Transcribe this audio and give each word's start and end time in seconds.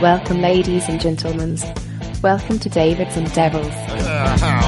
Welcome, 0.00 0.40
ladies 0.42 0.88
and 0.88 1.00
gentlemen. 1.00 1.58
Welcome 2.22 2.60
to 2.60 2.68
Davids 2.68 3.16
and 3.16 3.32
Devils. 3.32 3.66
Uh-huh. 3.66 4.67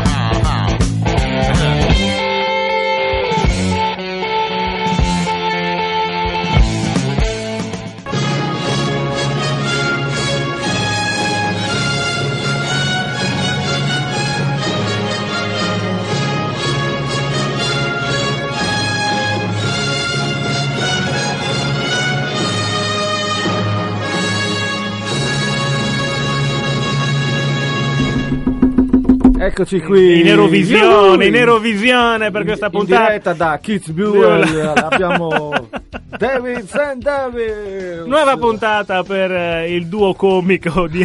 Eccoci 29.61 29.81
qui 29.83 30.21
in 30.21 30.27
Eurovisione, 30.27 31.27
in 31.27 31.35
Eurovisione 31.37 32.31
per 32.31 32.41
In- 32.41 32.47
questa 32.47 32.67
in 32.67 32.73
puntata. 32.73 33.07
diretta 33.09 33.33
da 33.35 33.59
Kitzbühel 33.61 34.73
abbiamo 34.75 35.69
David 36.17 36.67
and 36.73 37.03
David 37.03 38.05
Nuova 38.07 38.39
puntata 38.39 39.03
per 39.03 39.31
eh, 39.31 39.75
il 39.75 39.85
duo 39.89 40.15
comico 40.15 40.87
di 40.89 41.03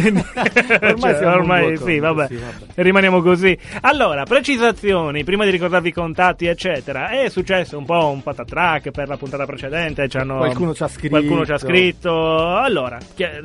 Ormai 0.80 1.14
Cioè, 1.14 1.26
ormai 1.26 1.76
sì, 1.76 1.98
vabbè. 1.98 2.26
sì, 2.28 2.34
vabbè. 2.36 2.82
Rimaniamo 2.82 3.20
così. 3.20 3.56
Allora, 3.82 4.22
precisazioni, 4.24 5.22
prima 5.22 5.44
di 5.44 5.50
ricordarvi 5.50 5.88
i 5.88 5.92
contatti, 5.92 6.46
eccetera. 6.46 7.08
È 7.10 7.28
successo 7.28 7.76
un 7.76 7.84
po' 7.84 8.08
un 8.08 8.22
patatrack 8.22 8.90
per 8.90 9.06
la 9.08 9.16
puntata 9.18 9.44
precedente. 9.44 10.08
ci 10.08 10.16
hanno- 10.16 10.36
Qualcuno 10.38 10.74
ci 10.74 10.82
ha 10.82 10.88
scritto. 10.88 11.08
Qualcuno 11.10 11.44
ci 11.44 11.52
ha 11.52 11.58
scritto. 11.58 12.36
Allora, 12.56 12.98
chie- 13.14 13.42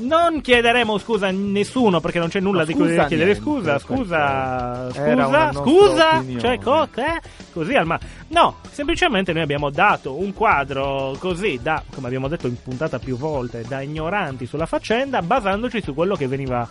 non 0.00 0.40
chiederemo 0.40 0.98
scusa 0.98 1.28
a 1.28 1.30
nessuno 1.30 2.00
perché 2.00 2.18
non 2.18 2.28
c'è 2.28 2.40
nulla 2.40 2.64
di 2.64 2.74
cui 2.74 2.88
chiedere 3.06 3.32
niente, 3.32 3.40
scusa. 3.40 3.78
Scusa, 3.78 4.88
scusa, 4.92 5.52
scusa. 5.52 6.16
opinione. 6.18 6.40
Cioè, 6.40 6.58
co- 6.58 6.88
che? 6.92 7.20
Così 7.52 7.74
al 7.74 7.86
ma. 7.86 7.98
No, 8.28 8.56
semplicemente 8.70 9.32
noi 9.32 9.42
abbiamo 9.42 9.70
dato 9.70 10.14
un 10.14 10.32
quadro 10.32 11.16
così 11.18 11.58
da, 11.62 11.82
come 11.92 12.06
abbiamo 12.06 12.28
detto 12.28 12.46
in 12.46 12.60
puntata 12.62 12.98
più 12.98 13.16
volte, 13.16 13.64
da 13.66 13.80
ignoranti 13.80 14.46
sulla 14.46 14.66
faccenda, 14.66 15.22
basandoci 15.22 15.82
su 15.82 15.94
quello 15.94 16.14
che 16.14 16.26
veniva. 16.26 16.68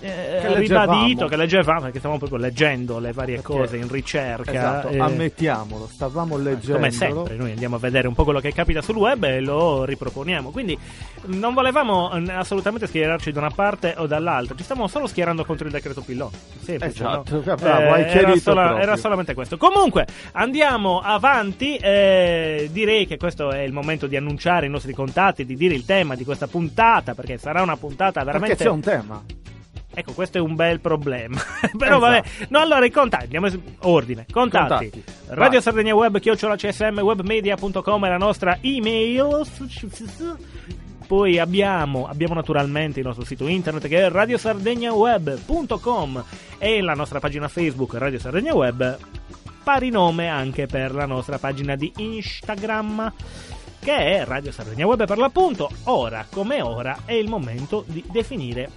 Eh, 0.00 0.38
Che 0.40 0.48
leggevamo. 0.48 0.92
ribadito 0.92 1.26
che 1.26 1.36
leggevamo 1.36 1.80
perché 1.82 1.98
stavamo 1.98 2.18
proprio 2.18 2.38
leggendo 2.38 2.98
le 2.98 3.12
varie 3.12 3.36
Perché- 3.36 3.52
cose 3.52 3.76
in 3.76 3.88
ricerca 3.88 4.52
Esatto, 4.52 4.88
eh, 4.88 4.98
ammettiamolo, 5.00 5.88
stavamo 5.90 6.36
leggendo 6.36 6.74
come 6.76 6.90
sempre, 6.90 7.34
noi 7.36 7.50
andiamo 7.52 7.76
a 7.76 7.78
vedere 7.78 8.06
un 8.08 8.14
po' 8.14 8.24
quello 8.24 8.40
che 8.40 8.52
capita 8.52 8.80
sul 8.82 8.96
web 8.96 9.24
e 9.24 9.40
lo 9.40 9.84
riproponiamo. 9.84 10.50
Quindi 10.50 10.78
non 11.26 11.54
volevamo 11.54 12.12
eh, 12.14 12.30
assolutamente 12.32 12.86
schierarci 12.86 13.32
da 13.32 13.40
una 13.40 13.50
parte 13.50 13.94
o 13.96 14.06
dall'altra, 14.06 14.54
ci 14.56 14.62
stavamo 14.64 14.86
solo 14.86 15.06
schierando 15.06 15.44
contro 15.44 15.66
il 15.66 15.72
decreto 15.72 16.00
Pillon. 16.02 16.30
Semplice, 16.60 17.02
Esatto, 17.02 17.42
no? 17.44 17.54
bravo, 17.56 17.92
hai 17.92 18.02
era, 18.04 18.36
sola- 18.36 18.80
era 18.80 18.96
solamente 18.96 19.34
questo. 19.34 19.56
Comunque, 19.56 20.06
andiamo 20.32 21.00
avanti. 21.00 21.76
eh, 21.76 22.68
direi 22.72 23.06
che 23.06 23.16
questo 23.16 23.50
è 23.50 23.60
il 23.60 23.72
momento 23.72 24.06
di 24.06 24.16
annunciare 24.16 24.66
i 24.66 24.68
nostri 24.68 24.92
contatti, 24.92 25.44
di 25.44 25.56
dire 25.56 25.74
il 25.74 25.84
tema 25.84 26.14
di 26.14 26.24
questa 26.24 26.46
puntata, 26.46 27.14
perché 27.14 27.38
sarà 27.38 27.62
una 27.62 27.76
puntata 27.76 28.22
perché 28.22 28.38
veramente. 28.38 28.64
c'è 28.64 28.70
un 28.70 28.80
tema 28.80 29.22
Ecco, 29.94 30.12
questo 30.12 30.38
è 30.38 30.40
un 30.40 30.54
bel 30.54 30.80
problema. 30.80 31.40
Però 31.76 31.96
Esatto. 31.96 31.98
vabbè, 31.98 32.22
no, 32.50 32.60
allora 32.60 32.84
i 32.84 32.90
contatti, 32.90 33.24
andiamo 33.24 33.48
su- 33.48 33.60
ordine. 33.80 34.26
Contatti. 34.30 34.90
Contatti. 34.90 35.04
Radio. 35.28 35.60
Sardegna 35.60 35.94
Web, 35.94 36.20
chiocciola 36.20 36.56
CSM, 36.56 36.98
webmedia.com 37.00 38.04
è 38.04 38.08
la 38.08 38.16
nostra 38.16 38.58
email. 38.60 39.42
Poi 41.06 41.38
abbiamo, 41.38 42.06
abbiamo 42.06 42.34
naturalmente 42.34 43.00
il 43.00 43.06
nostro 43.06 43.24
sito 43.24 43.46
internet 43.46 43.88
che 43.88 44.04
è 44.04 44.10
radiosardegnaweb.com 44.10 46.24
e 46.58 46.82
la 46.82 46.92
nostra 46.92 47.18
pagina 47.18 47.48
Facebook 47.48 47.94
Radio 47.94 48.18
Sardegna 48.18 48.54
Web, 48.54 48.98
pari 49.64 49.88
nome 49.88 50.28
anche 50.28 50.66
per 50.66 50.94
la 50.94 51.06
nostra 51.06 51.38
pagina 51.38 51.76
di 51.76 51.90
Instagram 51.96 53.10
che 53.80 53.96
è 53.96 54.24
Radio 54.26 54.52
Sardegna 54.52 54.86
Web 54.86 55.06
per 55.06 55.16
l'appunto. 55.16 55.70
Ora 55.84 56.26
come 56.30 56.60
ora 56.60 56.98
è 57.06 57.14
il 57.14 57.28
momento 57.28 57.84
di 57.86 58.04
definire 58.10 58.68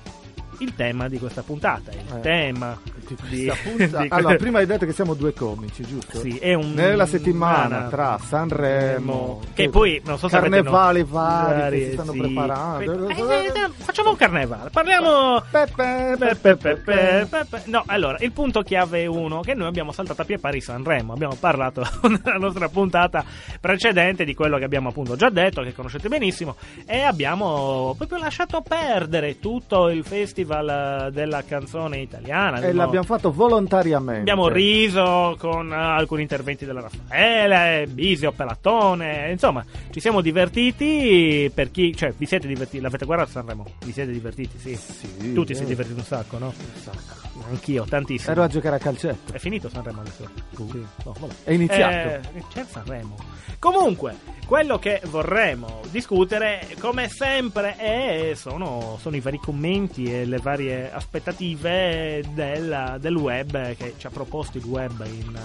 il 0.62 0.76
tema 0.76 1.08
di 1.08 1.18
questa 1.20 1.42
puntata. 1.44 1.92
Il 1.92 1.98
Eh, 2.18 2.20
tema 2.22 2.80
di 2.86 3.16
di- 3.30 3.46
questa 3.46 3.56
punta- 3.70 4.02
di- 4.02 4.08
allora 4.10 4.36
prima 4.36 4.60
hai 4.60 4.66
detto 4.66 4.86
che 4.86 4.94
siamo 4.94 5.14
due 5.14 5.34
comici 5.34 5.84
giusto? 5.84 6.20
Sì, 6.20 6.38
è 6.38 6.54
un 6.54 6.74
nella 6.74 7.06
settimana 7.06 7.68
Mana- 7.80 7.88
tra 7.90 8.18
Sanremo 8.24 9.42
che 9.54 9.70
poi 9.70 10.02
non 10.06 10.18
so 10.18 10.28
se 10.28 10.38
avete 10.38 10.56
carnevali 10.58 11.00
no- 11.02 11.08
vari 11.10 11.80
che 11.80 11.86
si 11.88 11.92
stanno 11.94 12.12
sì. 12.14 12.20
preparando 12.20 13.08
Eh, 13.10 13.14
eh, 13.14 13.46
eh, 13.48 13.70
facciamo 13.78 14.10
un 14.12 14.16
carnevale 14.16 14.70
parliamo 14.70 15.42
Pepe, 15.52 16.16
Pe- 16.18 16.36
pe- 16.36 16.56
pe- 16.58 16.76
pe- 16.78 17.28
pe- 17.30 17.46
pe- 17.50 17.62
No, 17.66 17.84
allora, 17.88 18.18
il 18.22 18.32
punto 18.32 18.62
chiave 18.62 19.02
è 19.04 19.06
uno 19.08 19.42
che 19.42 19.54
noi 19.54 19.68
abbiamo 19.68 19.92
saltato 19.92 20.22
a 20.22 20.26
pie 20.26 20.38
pari 20.40 20.62
Sanremo. 20.62 21.14
Abbiamo 21.14 21.36
parlato 21.40 21.84
nella 22.08 22.38
nostra 22.38 22.70
puntata 22.70 23.24
precedente 23.60 24.24
di 24.26 24.34
quello 24.34 24.58
che 24.58 24.64
abbiamo 24.64 24.90
appunto 24.90 25.16
già 25.16 25.30
detto, 25.30 25.62
che 25.62 25.74
conoscete 25.74 26.08
benissimo, 26.08 26.56
e 26.86 27.02
abbiamo 27.02 27.94
proprio 27.98 28.20
lasciato 28.20 28.62
perdere 28.62 29.40
tutto 29.40 29.90
il 29.90 30.04
festival 30.04 30.50
eh, 30.60 31.12
della 31.12 31.44
canzone 31.44 32.00
italiana. 32.00 32.56
e 32.58 32.60
Abbiamo- 32.60 32.82
l'abbiamo 32.82 33.06
fatto 33.06 33.32
volontariamente 33.32 34.20
Abbiamo 34.22 34.48
riso 34.50 35.36
con 35.40 35.72
eh, 35.72 35.76
alcuni 35.76 36.22
interventi 36.24 36.66
della 36.66 36.82
Raffaele, 36.82 37.88
Bisio, 37.88 38.32
Pelattone, 38.32 39.30
insomma, 39.32 39.64
ci 39.92 40.00
siamo 40.00 40.22
divertiti 40.22 41.52
per 41.54 41.72
chi, 41.72 41.96
cioè, 41.96 42.14
vi 42.18 42.26
siete 42.26 42.48
divertiti, 42.48 42.82
l'avete 42.82 43.06
guardato 43.06 43.32
Sanremo? 43.32 43.66
Vi 43.86 43.92
siete 43.92 44.12
divertiti, 44.12 44.58
sì. 44.58 44.76
Sì, 44.76 45.34
Tutti 45.34 45.48
si 45.48 45.52
eh. 45.54 45.56
sono 45.56 45.68
divertiti 45.68 46.00
un 46.00 46.06
sacco, 46.06 46.38
no? 46.38 46.48
Un 46.48 46.82
sacco. 46.82 47.20
Anch'io, 47.50 47.86
tantissimo. 47.86 48.32
ero 48.32 48.44
a 48.44 48.48
giocare 48.48 48.76
a 48.76 48.80
calcetto 48.80 49.34
È 49.34 49.40
finito 49.40 49.68
Sanremo 49.70 50.02
adesso? 50.02 50.30
Sì. 50.56 50.86
No, 51.06 51.16
vabbè. 51.20 51.34
è 51.46 51.52
iniziato 51.54 51.94
Eh, 52.36 52.44
c'è 52.54 52.66
Sanremo. 52.70 53.16
Comunque, 53.58 54.16
quello 54.46 54.80
che 54.80 55.02
vorremmo 55.06 55.82
discutere, 55.92 56.68
come 56.80 57.08
sempre, 57.10 57.76
è- 57.78 58.32
sono, 58.36 58.98
sono 59.00 59.16
i 59.16 59.20
vari 59.20 59.38
commenti 59.38 60.06
e 60.06 60.26
le 60.31 60.38
varie 60.38 60.92
aspettative 60.92 62.24
del, 62.34 62.97
del 63.00 63.16
web 63.16 63.75
che 63.75 63.96
ci 63.97 64.08
ha 64.08 64.09
proposto 64.09 64.58
il 64.58 64.64
web 64.64 65.06
in, 65.06 65.38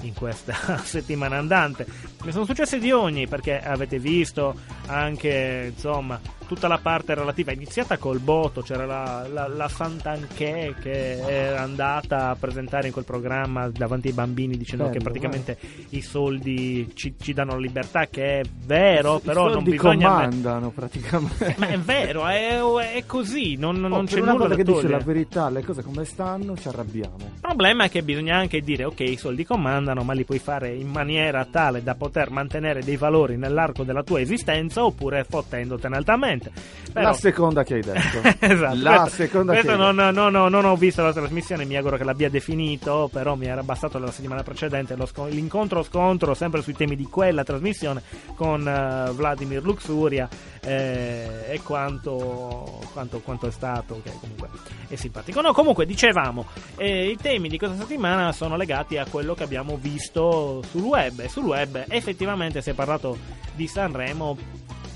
in 0.00 0.14
questa 0.14 0.54
settimana 0.82 1.36
andante. 1.36 1.86
Ne 2.22 2.32
sono 2.32 2.46
successe 2.46 2.78
di 2.78 2.90
ogni, 2.90 3.28
perché 3.28 3.62
avete 3.62 3.98
visto 3.98 4.54
anche, 4.86 5.72
insomma, 5.74 6.18
tutta 6.52 6.68
la 6.68 6.78
parte 6.78 7.14
relativa. 7.14 7.50
È 7.50 7.54
iniziata 7.54 7.96
col 7.96 8.18
Boto, 8.18 8.60
c'era 8.60 8.84
la, 8.84 9.26
la, 9.26 9.48
la 9.48 9.68
Sant'Anché 9.68 10.74
che 10.80 11.18
era 11.18 11.62
andata 11.62 12.28
a 12.28 12.36
presentare 12.36 12.88
in 12.88 12.92
quel 12.92 13.04
programma 13.06 13.68
davanti 13.68 14.08
ai 14.08 14.12
bambini 14.12 14.56
dicendo 14.58 14.84
Bello, 14.84 14.96
che 14.96 15.02
praticamente 15.02 15.56
i 15.90 16.02
soldi 16.02 16.90
ci, 16.94 17.14
ci 17.18 17.32
danno 17.32 17.52
la 17.52 17.60
libertà, 17.60 18.06
che 18.06 18.40
è 18.40 18.42
vero, 18.66 19.16
I 19.16 19.20
però 19.20 19.44
non 19.44 19.52
soldi 19.54 19.70
bisogna... 19.70 20.08
comandano 20.08 20.70
praticamente 20.70 21.54
Ma 21.56 21.68
è 21.68 21.78
vero, 21.78 22.26
è, 22.26 22.60
è 22.94 23.06
così, 23.06 23.56
non, 23.56 23.80
non 23.80 23.90
Oh, 23.92 24.04
c'è 24.04 24.18
nulla 24.18 24.34
volta 24.34 24.48
da 24.48 24.56
che 24.56 24.64
dice 24.64 24.80
togliere. 24.80 24.98
la 24.98 25.04
verità 25.04 25.48
le 25.50 25.62
cose 25.62 25.82
come 25.82 26.04
stanno 26.04 26.56
ci 26.56 26.68
arrabbiamo 26.68 27.16
Il 27.18 27.40
problema 27.40 27.84
è 27.84 27.90
che 27.90 28.02
bisogna 28.02 28.36
anche 28.36 28.60
dire, 28.60 28.84
ok, 28.84 29.00
i 29.00 29.16
soldi 29.16 29.44
comandano, 29.44 30.02
ma 30.02 30.12
li 30.12 30.24
puoi 30.24 30.38
fare 30.38 30.74
in 30.74 30.88
maniera 30.88 31.44
tale 31.46 31.82
da 31.82 31.94
poter 31.94 32.30
mantenere 32.30 32.82
dei 32.82 32.96
valori 32.96 33.36
nell'arco 33.36 33.84
della 33.84 34.02
tua 34.02 34.20
esistenza 34.20 34.84
oppure 34.84 35.24
fottendotene 35.24 35.96
altamente. 35.96 36.41
Niente. 36.42 36.52
Però- 36.92 37.06
La 37.08 37.14
seconda 37.14 37.62
che 37.64 37.74
hai 37.74 37.80
detto. 37.80 38.20
esatto. 38.44 38.76
La 38.82 39.00
Questo- 39.00 39.16
seconda 39.22 39.52
questo 39.52 39.68
che 39.76 39.82
hai 39.82 39.92
non, 39.94 40.12
no, 40.14 40.28
no, 40.28 40.48
non 40.48 40.64
ho 40.64 40.76
visto 40.76 41.02
la 41.02 41.12
trasmissione, 41.12 41.64
mi 41.64 41.76
auguro 41.76 41.96
che 41.96 42.04
l'abbia 42.04 42.28
definito, 42.28 43.08
però 43.12 43.34
mi 43.34 43.46
era 43.46 43.62
bastato 43.62 43.98
la 43.98 44.10
settimana 44.10 44.42
precedente 44.42 44.94
lo 44.96 45.06
sco- 45.06 45.26
l'incontro 45.26 45.82
scontro 45.82 46.34
sempre 46.34 46.60
sui 46.62 46.74
temi 46.74 46.96
di 46.96 47.04
quella 47.04 47.44
trasmissione 47.44 48.02
con 48.34 48.66
eh, 48.68 49.10
Vladimir 49.12 49.62
Luxuria 49.62 50.28
eh, 50.60 51.46
e 51.48 51.60
quanto, 51.62 52.80
quanto, 52.92 53.20
quanto 53.20 53.46
è 53.46 53.50
stato, 53.50 54.00
che 54.02 54.12
comunque 54.20 54.48
è 54.88 54.94
simpatico. 54.96 55.40
No, 55.40 55.52
comunque 55.52 55.86
dicevamo, 55.86 56.46
eh, 56.76 57.08
i 57.08 57.16
temi 57.16 57.48
di 57.48 57.56
questa 57.58 57.76
settimana 57.78 58.32
sono 58.32 58.56
legati 58.56 58.98
a 58.98 59.06
quello 59.08 59.34
che 59.34 59.44
abbiamo 59.44 59.78
visto 59.80 60.62
sul 60.70 60.82
web 60.82 61.20
e 61.20 61.28
sul 61.28 61.44
web 61.44 61.84
effettivamente 61.88 62.60
si 62.60 62.70
è 62.70 62.74
parlato 62.74 63.16
di 63.54 63.66
Sanremo 63.66 64.36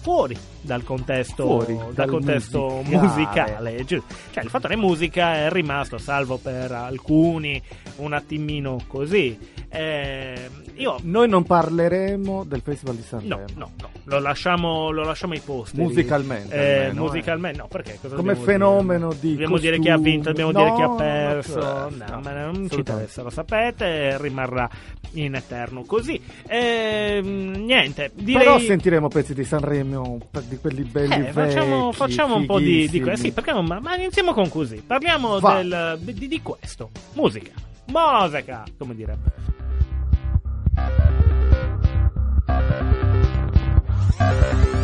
fuori 0.03 0.37
dal 0.67 0.83
contesto, 0.85 1.45
Fuori 1.47 1.75
dal 1.77 1.93
dal 1.95 2.09
contesto 2.11 2.83
musicale. 2.85 3.07
musicale. 3.07 3.85
giu- 3.85 4.03
Cioè, 4.31 4.45
il 4.45 4.51
fattore 4.51 4.77
musica 4.77 5.35
è 5.37 5.51
rimasto, 5.51 5.97
salvo 5.99 6.37
per 6.37 6.73
alcuni, 6.73 7.61
un 7.97 8.13
attimino 8.13 8.79
così. 8.87 9.39
Eh, 9.69 10.49
io 10.75 10.97
Noi 11.03 11.29
non 11.29 11.45
parleremo 11.45 12.45
del 12.45 12.61
Festival 12.63 12.95
di 12.97 13.03
No, 13.03 13.07
Sanremo. 13.09 13.45
no, 13.57 13.71
no, 13.81 13.91
lo 14.05 14.19
lasciamo, 14.21 14.91
lo 14.91 15.05
lasciamo 15.05 15.33
ai 15.35 15.41
posteri. 15.41 15.83
Musicalmente, 15.83 16.55
Eh, 16.55 16.85
almeno, 16.87 17.03
musicalmente, 17.05 17.59
no, 17.59 17.67
perché? 17.69 17.99
Cosa 18.01 18.15
Come 18.17 18.35
fenomeno 18.37 19.09
dire? 19.09 19.21
di 19.21 19.31
Dobbiamo 19.33 19.59
dire 19.59 19.79
chi 19.79 19.89
ha 19.91 19.97
vinto, 19.99 20.29
dobbiamo 20.31 20.53
dire 20.53 20.73
chi 20.75 20.83
ha 20.83 20.87
No, 20.87 20.97
perso. 20.97 21.59
no, 21.59 21.91
No, 21.91 22.05
no, 22.11 22.21
ma 22.23 22.33
non 22.33 22.69
ci 22.69 22.77
interessa, 22.79 23.23
lo 23.23 23.31
sapete, 23.31 24.17
rimarrà 24.19 24.69
in 25.13 25.35
eterno 25.35 25.83
così. 25.85 26.21
Ehm, 26.47 27.65
niente, 27.65 28.11
direi... 28.15 28.45
Però 28.45 28.59
sentiremo 28.59 29.09
pezzi 29.09 29.35
di 29.35 29.45
Sanremo, 29.45 30.19
per- 30.31 30.45
di 30.57 30.59
quelli 30.59 30.83
belli 30.83 31.27
Eh, 31.29 31.33
facciamo, 31.33 31.85
vecchi, 31.87 31.97
facciamo 31.97 32.37
un 32.37 32.47
po' 32.47 32.59
di, 32.59 32.89
di 32.89 33.01
questo. 33.01 33.27
Sì, 33.27 33.33
perché 33.33 33.53
non- 33.53 33.65
ma, 33.67 33.79
ma 33.81 33.95
iniziamo 33.97 34.33
con 34.33 34.49
così. 34.49 34.83
Parliamo 34.87 35.39
del, 35.41 35.99
di, 36.01 36.29
di 36.29 36.43
questo. 36.43 36.91
Musica. 37.15 37.53
Musica, 37.87 38.65
come 38.77 38.95
direbbe. 38.95 39.55
La 44.19 44.76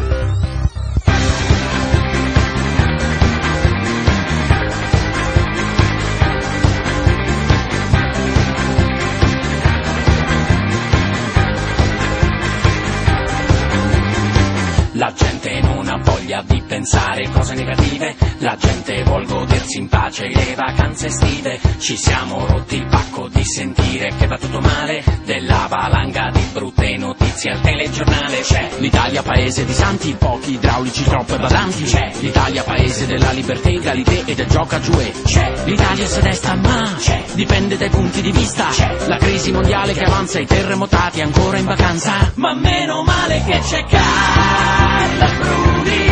voglia 16.22 16.42
di 16.46 16.62
pensare 16.66 17.28
cose 17.30 17.54
negative, 17.54 18.14
la 18.38 18.56
gente 18.56 19.02
vuol 19.02 19.26
godersi 19.26 19.78
in 19.78 19.88
pace 19.88 20.28
le 20.28 20.54
vacanze 20.54 21.06
estive. 21.06 21.60
Ci 21.78 21.96
siamo 21.96 22.46
rotti 22.46 22.76
il 22.76 22.86
pacco 22.86 23.28
di 23.28 23.44
sentire 23.44 24.14
che 24.16 24.26
va 24.26 24.38
tutto 24.38 24.60
male, 24.60 25.02
della 25.24 25.66
valanga 25.68 26.30
di 26.32 26.44
brutte 26.52 26.96
notizie 26.96 27.52
al 27.52 27.60
telegiornale. 27.60 28.40
C'è 28.40 28.70
l'Italia 28.78 29.22
paese 29.22 29.64
di 29.64 29.72
santi, 29.72 30.14
pochi 30.16 30.52
idraulici, 30.52 31.04
troppe 31.04 31.38
badanti. 31.38 31.84
C'è 31.84 32.12
l'Italia 32.20 32.62
paese 32.62 33.06
della 33.06 33.32
libertà, 33.32 33.68
egalité 33.68 34.22
e 34.24 34.34
del 34.34 34.46
gioca 34.46 34.80
giù 34.80 34.92
e 34.98 35.12
c'è 35.24 35.52
l'Italia 35.64 36.06
se 36.06 36.20
destra 36.20 36.54
ma 36.54 36.94
c'è, 36.98 37.22
dipende 37.32 37.76
dai 37.76 37.90
punti 37.90 38.22
di 38.22 38.30
vista. 38.30 38.68
C'è 38.68 39.06
la 39.06 39.16
crisi 39.16 39.50
mondiale 39.50 39.92
che 39.92 40.04
avanza, 40.04 40.38
i 40.38 40.46
terremotati 40.46 41.20
ancora 41.20 41.58
in 41.58 41.64
vacanza. 41.64 42.32
Ma 42.36 42.54
meno 42.54 43.02
male 43.02 43.42
che 43.44 43.58
c'è 43.58 43.84
Carla 43.86 45.26
Bruni, 45.38 46.11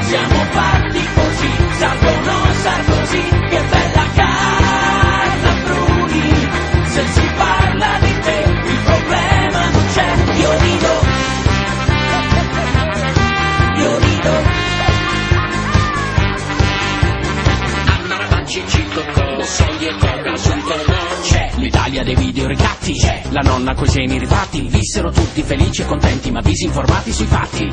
siamo 0.00 0.44
fatti 0.50 1.08
così, 1.14 1.50
salgono 1.78 2.52
Sarkozy, 2.62 3.28
che 3.48 3.62
bella 3.70 4.04
Carla 4.14 5.52
Bruni, 5.64 6.48
se 6.84 7.06
si 7.06 7.32
parla 7.36 7.98
di 8.00 8.18
te 8.20 8.44
il 8.66 8.78
problema 8.84 9.70
non 9.70 9.86
c'è, 9.92 10.14
io 10.36 10.58
rido, 10.58 11.00
io 13.76 13.98
rido. 13.98 14.32
Anna 17.86 18.16
Ravanci, 18.16 18.62
Cicco, 18.66 19.02
Sogli 19.42 19.86
e 19.86 19.94
Coca 19.98 20.36
sul 20.36 20.62
collo. 20.62 20.98
C'è 21.22 21.50
l'Italia 21.56 22.02
dei 22.02 22.14
video 22.16 22.46
ricatti, 22.46 22.92
c'è 22.94 23.22
la 23.30 23.40
nonna 23.42 23.74
coi 23.74 23.88
seni 23.88 24.18
rifatti. 24.18 24.66
Vissero 24.68 25.10
tutti 25.10 25.42
felici 25.42 25.82
e 25.82 25.86
contenti, 25.86 26.30
ma 26.30 26.40
disinformati 26.40 27.12
sui 27.12 27.26
fatti. 27.26 27.70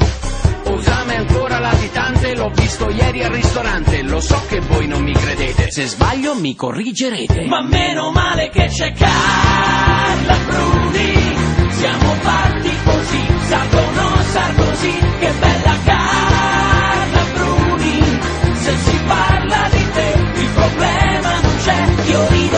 Usame 0.78 1.16
ancora 1.16 1.58
latitante, 1.58 2.36
l'ho 2.36 2.52
visto 2.54 2.90
ieri 2.92 3.24
al 3.24 3.32
ristorante. 3.32 4.04
Lo 4.04 4.20
so 4.22 4.40
che 4.48 4.60
voi 4.60 4.86
non 4.88 5.02
mi 5.02 5.14
credete, 5.14 5.72
se 5.72 5.88
sbaglio 5.88 6.36
mi 6.36 6.56
corrigerete. 6.56 7.46
Ma 7.48 7.64
meno 7.64 8.12
male 8.12 8.50
che 8.50 8.68
c'è 8.68 8.92
Carla 8.94 10.38
Bruni, 10.46 11.36
siamo 11.72 12.14
fatti 12.22 12.70
così, 12.84 13.26
salgono 13.48 14.22
Sarkozy, 14.22 15.00
che 15.20 15.32
bella 15.40 15.78
Carla 15.84 17.24
Bruni. 17.34 18.20
Se 18.54 18.78
si 18.78 19.00
parla 19.08 19.70
di 19.72 19.92
te, 19.94 20.40
il 20.42 20.50
problema 20.54 21.40
non 21.42 21.56
c'è, 21.64 21.86
io 22.06 22.28
rido. 22.28 22.57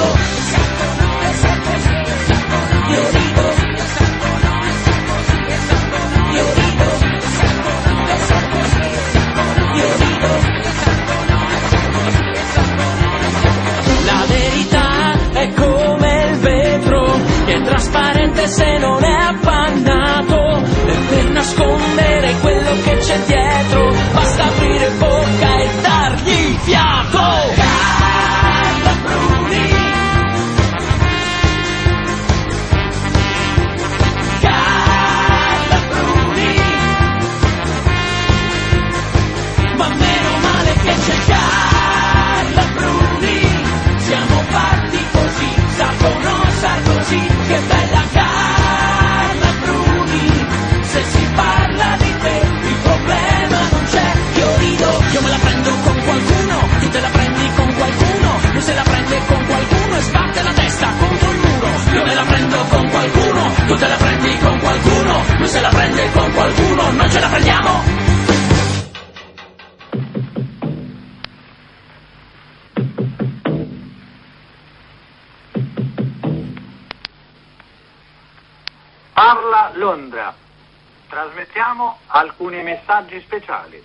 Trasmettiamo 81.50 81.98
alcuni 82.08 82.62
messaggi 82.62 83.20
speciali. 83.22 83.84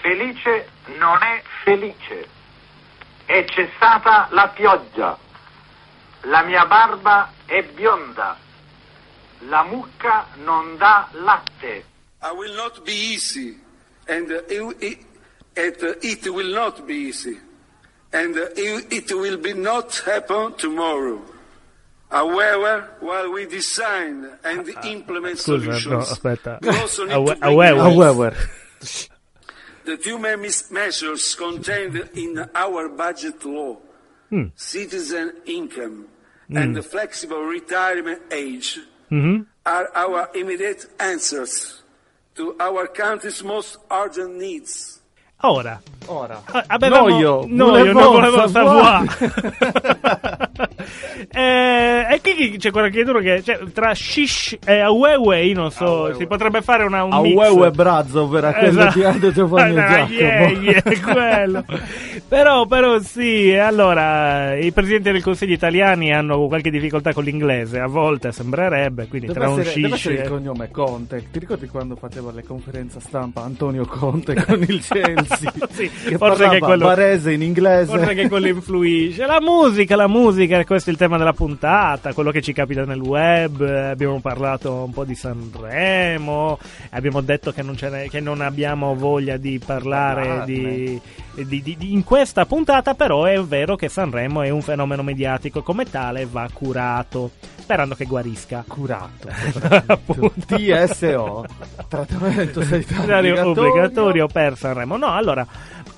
Felice 0.00 0.68
non 0.98 1.22
è 1.22 1.42
felice. 1.62 2.28
È 3.24 3.44
cessata 3.46 4.26
la 4.30 4.48
pioggia. 4.48 5.16
La 6.22 6.42
mia 6.42 6.66
barba 6.66 7.32
è 7.46 7.62
bionda. 7.62 8.36
La 9.46 9.62
mucca 9.62 10.26
non 10.42 10.76
dà 10.76 11.08
latte. 11.12 11.84
I 12.22 12.32
will 12.34 12.54
not 12.54 12.82
be 12.82 12.92
easy, 12.92 13.58
and 14.06 14.28
it, 14.48 15.06
it, 16.02 16.26
will 16.26 16.52
not 16.52 16.84
be 16.84 17.08
easy, 17.08 17.40
and 18.12 18.36
it 18.56 19.10
will 19.12 19.38
be 19.38 19.54
not 19.54 20.02
happen 20.04 20.54
tomorrow. 20.56 21.22
However, 22.10 22.88
while 23.00 23.30
we 23.32 23.46
design 23.46 24.28
and 24.42 24.68
ah, 24.68 24.80
ah, 24.82 24.86
implement 24.88 25.38
Scusa, 25.38 25.46
no, 25.46 25.78
solutions, 25.78 26.10
aspetta. 26.10 26.60
we 26.60 26.68
also 26.68 27.04
need 27.04 27.14
to 27.14 27.24
bring 27.24 27.40
however. 27.40 27.82
However, 27.82 28.36
the 29.84 29.96
two 29.96 30.18
main 30.18 30.44
measures 30.70 31.34
contained 31.36 31.96
in 32.14 32.50
our 32.54 32.88
budget 32.88 33.44
law, 33.44 33.76
hmm. 34.28 34.46
citizen 34.56 35.34
income 35.46 36.06
hmm. 36.48 36.56
and 36.56 36.74
the 36.74 36.82
flexible 36.82 37.44
retirement 37.44 38.22
age, 38.32 38.80
mm-hmm. 39.10 39.42
are 39.64 39.88
our 39.94 40.30
immediate 40.34 40.86
answers 40.98 41.82
to 42.34 42.56
our 42.58 42.88
country's 42.88 43.44
most 43.44 43.78
urgent 43.90 44.34
needs. 44.34 45.00
Ora, 45.42 45.80
Ora, 46.06 46.42
Ah, 46.52 46.64
avevamo- 46.66 47.08
Noio, 47.08 47.46
Noio, 47.46 47.92
volevo 47.92 48.00
non 48.00 48.12
volevo 48.12 48.50
Savoie. 52.40 52.44
Savoie. 52.44 52.44
eh, 52.44 52.44
e 52.44 52.48
qui 52.48 52.56
c'è 52.58 52.70
qualcuno 52.70 53.18
che 53.20 53.42
cioè, 53.42 53.58
tra 53.72 53.94
shish 53.94 54.56
e 54.64 54.78
Awewe, 54.80 55.42
io 55.44 55.54
non 55.54 55.70
so, 55.70 55.84
Awewe. 56.04 56.14
si 56.16 56.26
potrebbe 56.26 56.62
fare 56.62 56.84
una, 56.84 57.04
un 57.04 57.20
mix. 57.20 57.34
Uewe 57.34 57.70
Brazzo 57.70 58.36
era 58.36 58.52
quello 58.52 58.80
Esatto. 58.80 58.98
di 58.98 59.04
Aldo 59.04 59.32
Giovanni 59.32 59.76
e 59.76 59.78
Ah, 59.80 59.88
Giacomo. 60.06 60.18
yeah, 60.18 60.82
yeah, 60.84 61.00
quello. 61.12 61.64
però, 62.28 62.66
però 62.66 62.98
sì, 63.00 63.52
allora 63.54 64.56
i 64.56 64.72
presidenti 64.72 65.10
del 65.12 65.22
Consiglio 65.22 65.54
italiani 65.54 66.12
hanno 66.12 66.46
qualche 66.46 66.70
difficoltà 66.70 67.12
con 67.12 67.24
l'inglese, 67.24 67.78
a 67.80 67.86
volte 67.86 68.32
sembrerebbe, 68.32 69.06
quindi 69.08 69.26
Deve 69.28 69.38
tra 69.38 69.48
un 69.50 69.60
essere, 69.60 69.80
deve 69.80 69.96
shish 69.96 70.06
essere 70.06 70.14
il 70.14 70.20
e... 70.20 70.28
cognome 70.28 70.70
Conte. 70.70 71.24
Ti 71.30 71.38
ricordi 71.38 71.66
quando 71.68 71.96
faceva 71.96 72.30
le 72.32 72.42
conferenze 72.44 73.00
stampa 73.00 73.42
Antonio 73.42 73.84
Conte 73.86 74.34
con 74.44 74.60
il 74.66 74.80
Chelsea? 74.86 75.52
Sì, 75.70 75.90
che 75.90 76.16
forse 76.16 76.18
parlava 76.18 76.52
che 76.54 76.58
quello- 76.60 76.86
barese 76.86 77.32
in 77.32 77.42
inglese. 77.42 77.96
Forse 77.96 78.14
che 78.14 78.28
quello 78.28 78.46
influisce. 78.48 79.26
La 79.26 79.40
musica, 79.40 79.96
la 79.96 80.08
musica, 80.08 80.64
questo 80.64 80.90
è 80.90 80.92
il 80.92 80.98
tema 80.98 81.16
della 81.18 81.32
puntata, 81.32 82.12
quello 82.12 82.29
che 82.30 82.40
ci 82.42 82.52
capita 82.52 82.84
nel 82.84 83.00
web. 83.00 83.60
Abbiamo 83.62 84.20
parlato 84.20 84.72
un 84.84 84.92
po' 84.92 85.04
di 85.04 85.14
Sanremo, 85.14 86.58
abbiamo 86.90 87.20
detto 87.20 87.52
che 87.52 87.62
non, 87.62 87.76
ce 87.76 88.08
che 88.10 88.20
non 88.20 88.40
abbiamo 88.40 88.94
voglia 88.94 89.36
di 89.36 89.60
parlare 89.64 90.42
di, 90.44 91.00
di- 91.34 91.62
di- 91.62 91.76
di- 91.76 91.92
in 91.92 92.04
questa 92.04 92.46
puntata, 92.46 92.94
però 92.94 93.24
è 93.24 93.40
vero 93.42 93.76
che 93.76 93.88
Sanremo 93.88 94.42
è 94.42 94.50
un 94.50 94.62
fenomeno 94.62 95.02
mediatico, 95.02 95.62
come 95.62 95.84
tale 95.84 96.26
va 96.30 96.48
curato, 96.52 97.30
sperando 97.58 97.94
che 97.94 98.04
guarisca. 98.04 98.64
Curato. 98.66 99.28
TSO. 100.46 101.44
Trattamento 101.88 102.62
sanitario 102.62 103.48
obbligatorio 103.48 104.26
per 104.26 104.56
Sanremo. 104.56 104.96
No, 104.96 105.12
allora, 105.12 105.46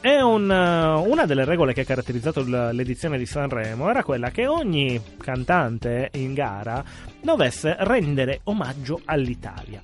è 0.03 0.21
un, 0.21 0.51
eh, 0.51 1.09
una 1.09 1.27
delle 1.27 1.45
regole 1.45 1.73
che 1.73 1.83
ha 1.83 1.85
caratterizzato 1.85 2.43
l'edizione 2.43 3.17
di 3.19 3.25
Sanremo 3.25 3.89
era 3.89 4.03
quella 4.03 4.31
che 4.31 4.49
ogni 4.49 5.01
cantante 5.17 6.11
in 6.15 6.35
gara 6.35 6.83
dovesse 7.23 7.77
rendere 7.79 8.41
omaggio 8.45 9.01
all'Italia. 9.05 9.81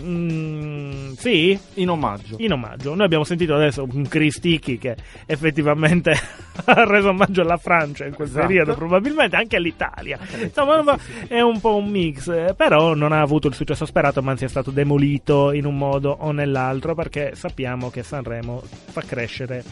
Mm, 0.00 1.12
sì, 1.14 1.58
In 1.74 1.88
omaggio. 1.88 2.36
in 2.38 2.52
omaggio. 2.52 2.94
Noi 2.94 3.06
abbiamo 3.06 3.24
sentito 3.24 3.54
adesso 3.54 3.86
un 3.90 4.06
Cristicchi 4.06 4.76
che 4.76 4.96
effettivamente 5.24 6.10
ha 6.66 6.84
reso 6.84 7.08
omaggio 7.08 7.40
alla 7.40 7.56
Francia 7.56 8.04
in 8.04 8.12
quel 8.14 8.28
Esatto. 8.28 8.46
periodo, 8.46 8.74
probabilmente 8.74 9.36
anche 9.36 9.56
all'Italia. 9.56 10.18
Insomma, 10.42 10.98
è 11.26 11.40
un 11.40 11.58
po' 11.60 11.76
un 11.76 11.88
mix, 11.88 12.28
eh, 12.28 12.54
però 12.54 12.94
non 12.94 13.12
ha 13.12 13.20
avuto 13.22 13.48
il 13.48 13.54
successo 13.54 13.86
sperato, 13.86 14.22
ma 14.22 14.32
anzi 14.32 14.44
è 14.44 14.48
stato 14.48 14.70
demolito 14.70 15.52
in 15.52 15.64
un 15.64 15.76
modo 15.78 16.14
o 16.20 16.32
nell'altro 16.32 16.94
perché 16.94 17.32
sappiamo 17.34 17.88
che 17.90 18.02
Sanremo 18.02 18.62
fa 18.90 19.00
crescere 19.00 19.64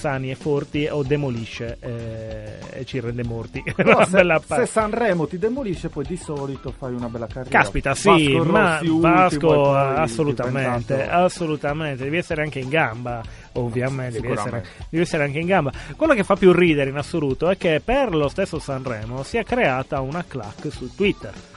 sani 0.00 0.30
e 0.30 0.34
forti 0.34 0.88
o 0.90 1.02
demolisce 1.02 1.76
eh, 1.78 2.78
e 2.78 2.84
ci 2.86 3.00
rende 3.00 3.22
morti. 3.22 3.62
Una 3.76 4.06
se, 4.06 4.40
se. 4.46 4.66
Sanremo 4.66 5.26
ti 5.26 5.38
demolisce, 5.38 5.90
poi 5.90 6.04
di 6.06 6.16
solito 6.16 6.72
fai 6.76 6.94
una 6.94 7.08
bella 7.08 7.26
carriera. 7.26 7.58
Caspita, 7.58 7.94
sì, 7.94 8.08
Vasco 8.08 8.44
ma 8.44 8.72
Rossi 8.72 8.86
ultimo, 8.86 9.00
Vasco 9.00 9.74
assolutamente, 9.74 11.08
assolutamente, 11.08 12.04
devi 12.04 12.16
essere 12.16 12.42
anche 12.42 12.60
in 12.60 12.70
gamba, 12.70 13.22
ovviamente, 13.52 14.20
devi 14.20 14.32
essere, 14.32 14.64
devi 14.88 15.02
essere 15.02 15.24
anche 15.24 15.38
in 15.38 15.46
gamba. 15.46 15.70
Quello 15.94 16.14
che 16.14 16.24
fa 16.24 16.36
più 16.36 16.52
ridere 16.52 16.88
in 16.88 16.96
assoluto 16.96 17.50
è 17.50 17.58
che 17.58 17.82
per 17.84 18.14
lo 18.14 18.28
stesso 18.28 18.58
Sanremo 18.58 19.22
si 19.22 19.36
è 19.36 19.44
creata 19.44 20.00
una 20.00 20.24
clac 20.26 20.70
su 20.70 20.94
Twitter. 20.94 21.49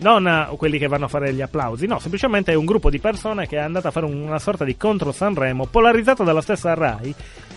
Non 0.00 0.54
quelli 0.56 0.78
che 0.78 0.86
vanno 0.86 1.04
a 1.04 1.08
fare 1.08 1.32
gli 1.34 1.42
applausi, 1.42 1.86
no, 1.86 1.98
semplicemente 1.98 2.52
è 2.52 2.54
un 2.54 2.64
gruppo 2.64 2.88
di 2.88 2.98
persone 2.98 3.46
che 3.46 3.56
è 3.56 3.60
andato 3.60 3.88
a 3.88 3.90
fare 3.90 4.06
una 4.06 4.38
sorta 4.38 4.64
di 4.64 4.76
contro 4.76 5.12
Sanremo, 5.12 5.66
polarizzato 5.66 6.24
dalla 6.24 6.40
stessa 6.40 6.72
Rai, 6.72 7.14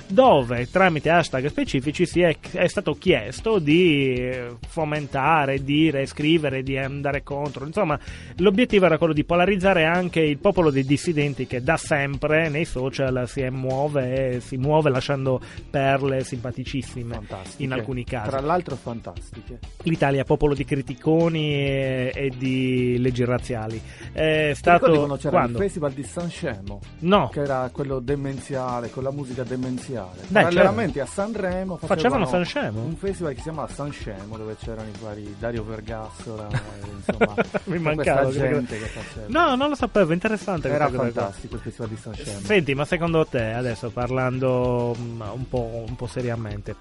dove 0.08 0.70
tramite 0.70 1.10
hashtag 1.10 1.48
specifici 1.48 2.06
si 2.06 2.22
è, 2.22 2.36
è 2.52 2.68
stato 2.68 2.94
chiesto 2.94 3.60
di 3.60 4.14
eh, 4.16 4.56
fomentare, 4.68 5.64
dire, 5.64 6.06
scrivere, 6.06 6.62
di 6.64 6.78
andare 6.78 7.24
contro. 7.24 7.66
Insomma, 7.66 7.98
l'obiettivo 8.38 8.86
era 8.86 8.98
quello 8.98 9.14
di 9.14 9.24
polarizzare 9.24 9.86
anche 9.86 10.20
il 10.20 10.38
popolo 10.38 10.70
dei 10.70 10.86
dissidenti 10.86 11.48
che 11.48 11.64
da 11.64 11.78
sempre 11.78 12.50
nei 12.50 12.66
social 12.66 13.28
si 13.28 13.42
muove, 13.50 14.36
e 14.36 14.40
si 14.40 14.58
muove 14.58 14.90
lasciando 14.90 15.42
perle 15.70 16.24
simpaticissime 16.24 17.14
Fantastiche. 17.16 17.64
in 17.64 17.72
alcuni 17.72 18.04
casi. 18.04 18.30
Tra 18.30 18.42
l'altro 18.42 18.76
fantastiche. 18.76 19.60
L'Italia 19.84 20.24
popolo 20.24 20.54
di 20.54 20.66
criticoni 20.66 21.54
e, 21.54 22.12
e 22.14 22.32
di 22.38 22.98
leggi 23.00 23.26
razziali. 23.26 23.82
È 24.12 24.50
Ti 24.52 24.56
stato 24.56 24.92
quando 24.92 25.16
c'era 25.16 25.30
quando? 25.30 25.58
il 25.58 25.64
festival 25.64 25.92
di 25.94 26.04
San 26.04 26.30
Scemo? 26.30 26.80
No, 27.00 27.30
Che 27.30 27.42
era 27.42 27.70
quello 27.72 28.00
demenziale, 28.00 28.90
con 28.90 29.04
la 29.04 29.12
musica 29.12 29.44
demenziale. 29.44 29.93
Beh, 29.94 30.42
Parallelamente 30.42 31.02
a 31.02 31.06
Sanremo 31.06 31.78
Facevano 31.78 32.26
facevano 32.26 32.26
San 32.26 32.46
Scemo? 32.46 32.82
Un 32.82 32.96
festival 32.96 33.32
che 33.32 33.38
si 33.38 33.44
chiamava 33.44 33.68
San 33.68 33.92
Scemo, 33.92 34.38
dove 34.38 34.56
c'erano 34.60 34.88
i 34.90 35.00
vari 35.02 35.36
Dario 35.38 35.64
Vergassola, 35.64 36.48
insomma, 37.06 37.36
Mi 37.66 37.80
mancava 37.80 38.30
gente 38.30 38.78
che 38.78 38.86
faceva. 38.86 39.26
no, 39.28 39.56
non 39.56 39.70
lo 39.70 39.76
sapevo, 39.76 40.14
interessante. 40.14 40.70
Era 40.70 40.90
fantastico 40.90 41.56
il 41.56 41.62
festival 41.62 41.90
di 41.90 41.98
San 41.98 42.14
Scemo. 42.14 42.40
Senti, 42.40 42.74
ma 42.74 42.86
secondo 42.86 43.26
te, 43.26 43.52
adesso 43.52 43.90
parlando 43.90 44.96
mm, 44.98 45.22
un 45.22 45.48
po', 45.50 45.84
un 45.88 45.96
po' 45.96 46.08
seriamente, 46.08 46.76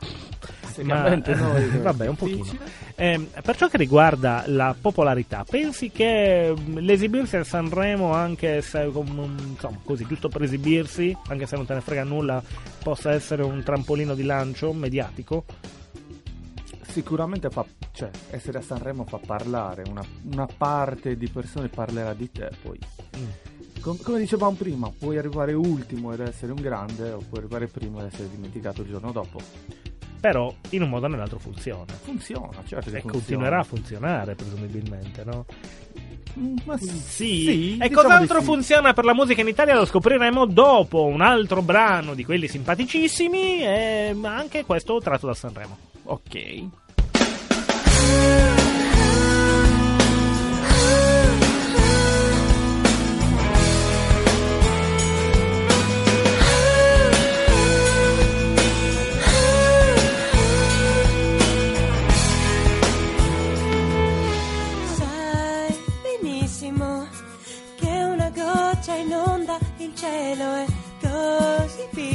Seriamente 0.73 1.35
ma- 1.35 1.49
noi, 1.49 1.69
vabbè, 1.83 2.09
un 2.09 2.17
pochino. 2.17 2.47
Ehm, 2.95 3.27
per 3.43 3.57
ciò 3.57 3.69
che 3.69 3.77
riguarda 3.77 4.45
la 4.47 4.75
popolarità, 4.79 5.45
pensi 5.49 5.91
che 5.91 6.55
mm, 6.59 6.79
l'esibirsi 6.79 7.37
a 7.37 7.45
Sanremo, 7.45 8.13
anche 8.13 8.63
se 8.63 8.85
mm, 8.87 9.39
insomma, 9.51 9.79
così, 9.85 10.07
giusto 10.07 10.29
per 10.29 10.43
esibirsi, 10.43 11.17
anche 11.29 11.47
se 11.47 11.57
non 11.57 11.67
te 11.67 11.75
ne 11.75 11.81
frega 11.81 12.05
nulla, 12.05 12.43
possa 12.83 13.02
essere 13.11 13.43
un 13.43 13.63
trampolino 13.63 14.15
di 14.15 14.23
lancio 14.23 14.73
mediatico? 14.73 15.45
Sicuramente 16.83 17.49
fa, 17.49 17.65
cioè, 17.93 18.11
essere 18.31 18.59
a 18.59 18.63
Sanremo 18.63 19.05
fa 19.05 19.19
parlare, 19.25 19.83
una, 19.89 20.05
una 20.31 20.47
parte 20.47 21.17
di 21.17 21.29
persone 21.29 21.69
parlerà 21.69 22.13
di 22.13 22.31
te 22.31 22.51
poi. 22.61 22.79
Mm. 23.17 23.81
Com- 23.81 24.01
come 24.03 24.19
dicevamo 24.19 24.55
prima, 24.57 24.91
puoi 24.97 25.17
arrivare 25.17 25.55
ultimo 25.55 26.13
ed 26.13 26.21
essere 26.21 26.53
un 26.53 26.61
grande 26.61 27.11
o 27.13 27.19
puoi 27.19 27.41
arrivare 27.41 27.67
primo 27.67 28.01
ed 28.01 28.13
essere 28.13 28.29
dimenticato 28.31 28.83
il 28.83 28.89
giorno 28.89 29.11
dopo. 29.11 29.41
Però 30.21 30.55
in 30.71 30.83
un 30.83 30.89
modo 30.89 31.07
o 31.07 31.09
nell'altro 31.09 31.39
funziona. 31.39 31.93
Funziona, 31.95 32.63
certo 32.65 32.91
E 32.91 33.01
funziona. 33.01 33.11
continuerà 33.11 33.59
a 33.61 33.65
funzionare, 33.65 34.35
presumibilmente, 34.37 35.25
no? 35.25 35.47
Ma 36.65 36.79
sì, 36.79 36.89
Sì, 36.89 37.73
e 37.79 37.89
diciamo 37.89 38.03
cos'altro 38.03 38.39
sì. 38.39 38.45
funziona 38.45 38.93
per 38.93 39.05
la 39.05 39.15
musica 39.15 39.41
in 39.43 39.49
Italia 39.49 39.75
lo 39.75 39.85
scopriremo 39.85 40.47
dopo 40.47 41.05
un 41.05 41.21
altro 41.21 41.63
brano 41.63 42.15
di 42.15 42.25
quelli 42.25 42.49
simpaticissimi, 42.49 43.63
e 43.63 44.17
anche 44.23 44.65
questo 44.65 44.99
tratto 45.01 45.27
da 45.27 45.35
Sanremo. 45.35 45.77
Ok. 46.05 46.65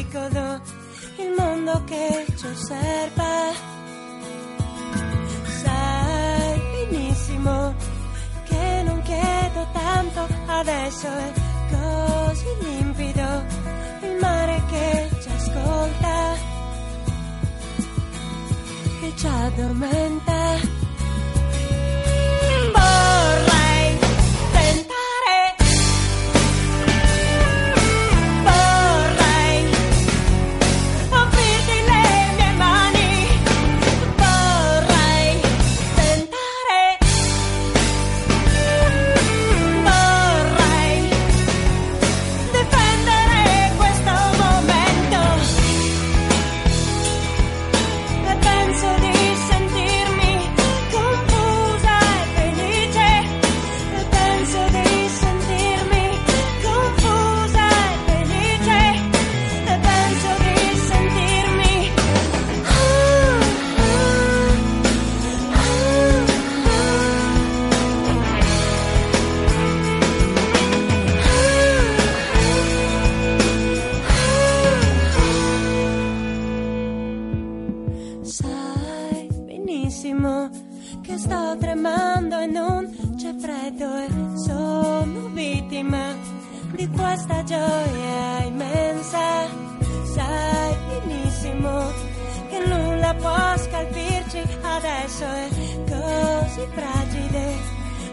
Piccolo 0.08 0.62
il 1.18 1.34
mondo 1.38 1.84
che 1.84 2.26
ci 2.36 2.46
osserva. 2.46 3.52
Sai 5.64 6.62
benissimo 6.90 7.76
che 8.46 8.84
non 8.86 9.02
chiedo 9.02 9.68
tanto, 9.74 10.28
adesso 10.46 11.08
è 11.08 11.34
così 11.72 12.46
limpido 12.62 13.44
il 14.02 14.18
mare 14.22 14.62
che 14.70 15.10
ci 15.22 15.30
ascolta, 15.30 16.34
che 19.02 19.14
ci 19.16 19.28
addormenta. 19.28 20.76
Vittima 85.58 86.16
di 86.76 86.88
questa 86.90 87.44
gioia 87.44 88.44
immensa. 88.44 89.48
Sai 90.04 90.76
benissimo 90.88 91.92
che 92.50 92.60
nulla 92.66 93.14
può 93.16 93.58
scalfirci 93.58 94.42
adesso 94.62 95.26
è 95.26 95.48
così 95.90 96.68
fragile 96.74 97.56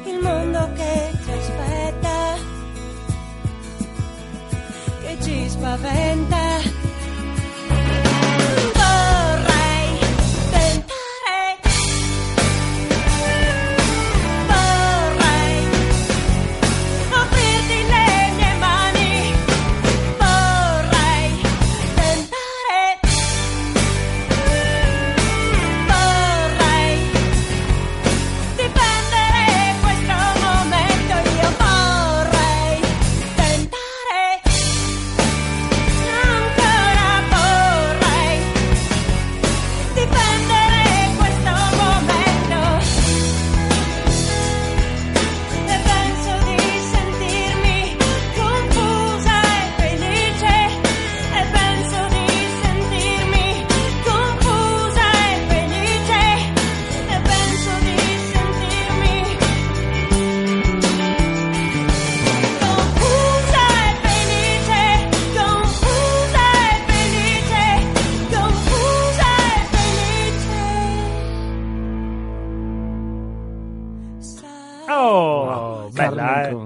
il 0.07 0.19
mondo 0.23 0.73
che 0.73 1.11
ci 1.25 1.31
aspetta, 1.31 2.35
che 5.01 5.17
ci 5.23 5.49
spaventa. 5.51 6.74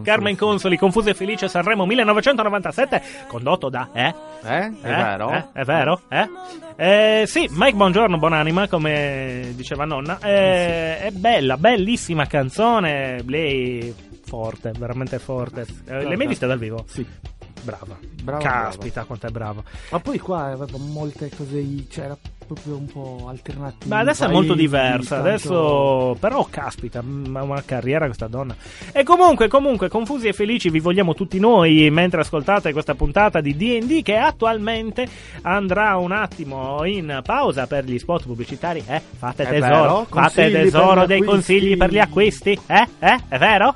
Carmen 0.08 0.32
eh. 0.32 0.36
Consoli. 0.36 0.78
Confuso 0.78 1.10
e 1.10 1.14
Felice 1.14 1.48
Sanremo 1.48 1.84
1997, 1.84 3.02
condotto 3.26 3.68
da, 3.68 3.90
eh? 3.92 4.14
Eh? 4.42 4.80
È 4.80 4.88
vero? 4.88 5.30
Eh? 5.32 5.44
È 5.52 5.64
vero? 5.64 6.00
Eh? 6.08 6.28
Eh, 6.76 7.26
sì, 7.26 7.46
Mike 7.50 7.76
Buongiorno, 7.76 8.16
buonanima, 8.16 8.68
come 8.68 9.52
diceva 9.54 9.84
nonna. 9.84 10.18
Eh, 10.20 10.98
È 11.00 11.10
bella, 11.10 11.58
bellissima 11.58 12.26
canzone. 12.26 13.22
Lei 13.26 13.94
forte, 14.24 14.72
veramente 14.78 15.18
forte. 15.18 15.66
Eh, 15.86 16.04
L'hai 16.04 16.16
mai 16.16 16.26
vista 16.26 16.46
dal 16.46 16.58
vivo? 16.58 16.84
Sì. 16.86 17.06
Brava. 17.60 17.98
Brava, 18.22 18.42
Caspita, 18.42 19.04
quanto 19.04 19.26
è 19.26 19.30
brava. 19.30 19.62
Ma 19.90 20.00
poi 20.00 20.18
qua 20.18 20.44
aveva 20.44 20.78
molte 20.78 21.28
cose, 21.36 21.86
c'era 21.90 22.16
proprio 22.48 22.76
un 22.76 22.86
po' 22.86 23.26
alternativa. 23.28 23.94
Ma 23.94 24.00
adesso 24.00 24.24
è 24.24 24.28
molto 24.28 24.54
diversa. 24.54 25.16
tanto- 25.16 25.28
Adesso, 25.28 26.16
però, 26.18 26.46
caspita, 26.50 27.02
ma 27.02 27.42
una 27.42 27.62
carriera 27.64 28.06
questa 28.06 28.26
donna. 28.26 28.56
E 28.92 29.02
comunque, 29.04 29.46
comunque, 29.48 29.88
confusi 29.88 30.26
e 30.28 30.32
felici 30.32 30.70
vi 30.70 30.80
vogliamo 30.80 31.14
tutti 31.14 31.38
noi 31.38 31.88
mentre 31.90 32.22
ascoltate 32.22 32.72
questa 32.72 32.94
puntata 32.94 33.40
di 33.40 33.54
DD 33.56 34.02
che 34.02 34.16
attualmente 34.16 35.06
andrà 35.42 35.96
un 35.96 36.12
attimo 36.12 36.84
in 36.84 37.20
pausa 37.24 37.66
per 37.66 37.84
gli 37.84 37.98
spot 37.98 38.24
pubblicitari. 38.24 38.82
Eh, 38.86 39.00
fate 39.18 39.44
È 39.44 39.48
tesoro, 39.48 39.70
vero? 39.70 40.06
fate 40.08 40.50
tesoro 40.50 41.06
dei 41.06 41.20
acquisti. 41.20 41.24
consigli 41.26 41.76
per 41.76 41.90
gli 41.92 41.98
acquisti. 41.98 42.58
Eh, 42.66 42.88
eh, 42.98 43.18
è 43.28 43.38
vero? 43.38 43.74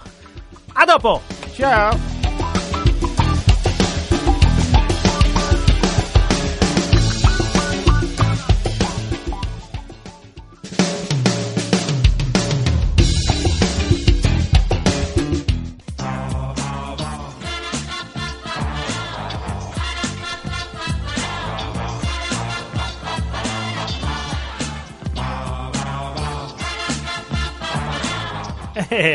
A 0.75 0.85
dopo! 0.87 1.21
Ciao! 1.55 2.22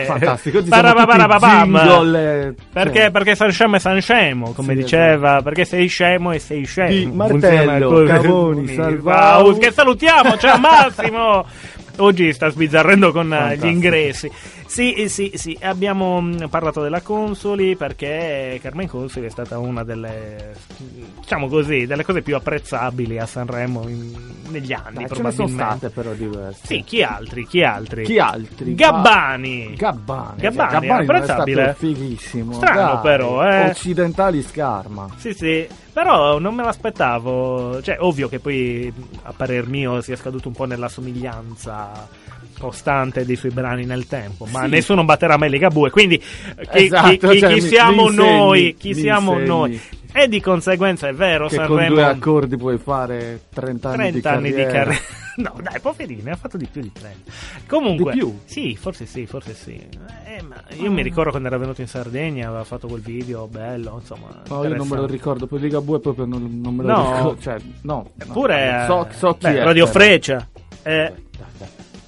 Fantastico, 0.05 0.61
Barababababam. 0.63 1.71
tutti 1.73 1.87
jingle, 1.87 2.47
eh, 2.47 2.53
Perché, 2.71 2.99
cioè. 3.01 3.11
perché 3.11 3.35
San 3.35 3.51
Scemo 3.51 3.75
è 3.75 3.79
San 3.79 4.01
Scemo, 4.01 4.51
come 4.53 4.73
Sì, 4.73 4.79
diceva, 4.81 5.41
perché 5.41 5.65
sei 5.65 5.87
scemo 5.87 6.31
e 6.31 6.39
sei 6.39 6.65
scemo. 6.65 6.89
Di 6.89 7.05
Martello. 7.13 8.03
Cavoni, 8.03 8.65
Wow, 8.75 8.75
Salvau. 8.75 9.57
che 9.57 9.71
salutiamo, 9.71 10.37
ciao 10.37 10.57
Massimo! 10.59 11.45
Oggi 11.99 12.31
sta 12.31 12.49
sbizzarrendo 12.49 13.11
con 13.11 13.25
eh, 13.33 13.35
gli 13.35 13.39
Fantastico. 13.39 13.67
ingressi. 13.67 14.31
Sì, 14.67 14.93
eh, 14.93 15.08
sì, 15.08 15.32
sì, 15.36 15.58
abbiamo 15.62 16.19
mh, 16.21 16.49
parlato 16.49 16.82
della 16.82 17.01
Consoli 17.01 17.75
perché 17.77 18.60
Carmen 18.62 18.88
Consoli 18.88 19.25
è 19.25 19.30
stata 19.30 19.58
una 19.58 19.84
delle, 19.84 20.53
diciamo 21.19 21.47
così, 21.47 21.86
delle 21.86 22.03
cose 22.03 22.21
più 22.21 22.36
apprezzabili 22.36 23.17
a 23.17 23.25
Sanremo 23.25 23.88
in- 23.88 24.36
negli 24.49 24.73
anni, 24.73 24.97
ce 24.97 25.01
ne 25.01 25.08
sono 25.08 25.47
probabilmente. 25.47 25.63
state 25.77 25.89
però 25.89 26.12
diverse. 26.12 26.60
Sì, 26.65 26.84
chi 26.84 27.01
altri? 27.01 27.47
Chi 27.47 27.63
altri? 27.63 28.03
Chi 28.03 28.19
altri? 28.19 28.75
Gabbani. 28.75 29.73
Gabbani. 29.73 30.41
Gabbani, 30.41 30.41
Cioè, 30.41 30.51
Gabbani 30.80 30.88
è 30.88 31.01
apprezzabile. 31.12 31.62
stato 31.63 31.77
fighissimo. 31.80 32.53
Strano 32.53 32.93
dai. 32.93 33.01
però, 33.01 33.49
eh. 33.49 33.69
Occidentali 33.69 34.41
scarma. 34.43 35.08
Sì, 35.17 35.34
sì, 35.34 35.67
però 35.93 36.39
non 36.39 36.53
me 36.53 36.63
l'aspettavo. 36.63 37.82
Cioè, 37.82 37.97
ovvio 37.99 38.27
che 38.30 38.39
poi 38.39 38.91
a 39.23 39.34
parer 39.36 39.67
mio 39.67 40.01
sia 40.01 40.15
scaduto 40.17 40.49
un 40.49 40.53
po' 40.53 40.65
nella 40.65 40.88
somiglianza 40.89 42.08
costante 42.58 43.26
dei 43.26 43.36
suoi 43.36 43.52
brani 43.52 43.86
nel 43.86 44.08
tempo, 44.08 44.46
ma 44.52 44.63
Sì. 44.63 44.70
nessuno 44.70 45.04
batterà 45.06 45.38
mai 45.38 45.50
Ligabue, 45.50 45.89
quindi 45.91 46.17
chi, 46.17 46.26
Esatto, 46.86 47.30
chi- 47.30 47.39
cioè, 47.39 47.54
chi 47.54 47.62
siamo 47.62 48.04
insegni, 48.10 48.15
noi? 48.15 48.76
Chi 48.78 48.93
siamo 48.93 49.32
insegni. 49.34 49.48
noi? 49.48 49.82
E 50.13 50.28
di 50.28 50.41
conseguenza 50.41 51.08
è 51.08 51.13
vero, 51.13 51.48
Che 51.48 51.58
con 51.58 51.65
Sanremo 51.67 51.93
due 51.96 52.04
accordi 52.06 52.58
puoi 52.58 52.78
fare 52.80 53.41
30 53.54 53.89
anni 53.89 53.98
30 54.10 54.32
anni 54.32 54.50
di 54.50 54.56
di 54.56 54.62
carriera. 54.63 54.84
carriera. 54.86 55.02
No, 55.38 55.54
dai, 55.62 55.80
poverino, 55.80 56.32
ha 56.32 56.36
fatto 56.36 56.58
di 56.58 56.65
più 56.65 56.82
di 56.82 56.91
30. 56.91 57.32
Comunque, 57.67 58.12
Di 58.13 58.17
più? 58.17 58.39
Sì, 58.46 58.76
forse 58.76 59.06
sì, 59.06 59.28
forse 59.28 59.54
sì. 59.54 59.74
Eh, 60.26 60.43
io 60.82 60.89
mi 60.91 61.04
ricordo 61.04 61.30
quando 61.30 61.48
era 61.48 61.60
venuto 61.60 61.82
in 61.82 61.88
Sardegna, 61.88 62.48
aveva 62.48 62.63
fatto 62.63 62.88
quel 62.88 63.02
video 63.02 63.46
bello, 63.46 64.00
insomma. 64.02 64.41
No, 64.48 64.63
io 64.65 64.74
non 64.76 64.88
me 64.88 64.96
lo 64.96 65.06
ricordo, 65.06 65.46
poi 65.46 65.60
Liga 65.60 65.80
Bue 65.80 66.00
proprio 66.00 66.26
non, 66.26 66.60
non 66.60 66.74
me 66.74 66.82
lo 66.82 66.89
No. 66.89 67.13
ricordo. 67.15 67.39
Cioè, 67.39 67.56
no. 67.82 67.93
no. 67.93 68.12
Eppure, 68.17 68.86
so, 68.88 69.08
so 69.15 69.34
chi 69.34 69.46
beh, 69.48 69.60
è. 69.60 69.63
Radio 69.63 69.86
però. 69.86 70.00
Freccia, 70.00 70.48
eh, 70.82 71.13
Dai, 71.38 71.46
dai. 71.60 71.67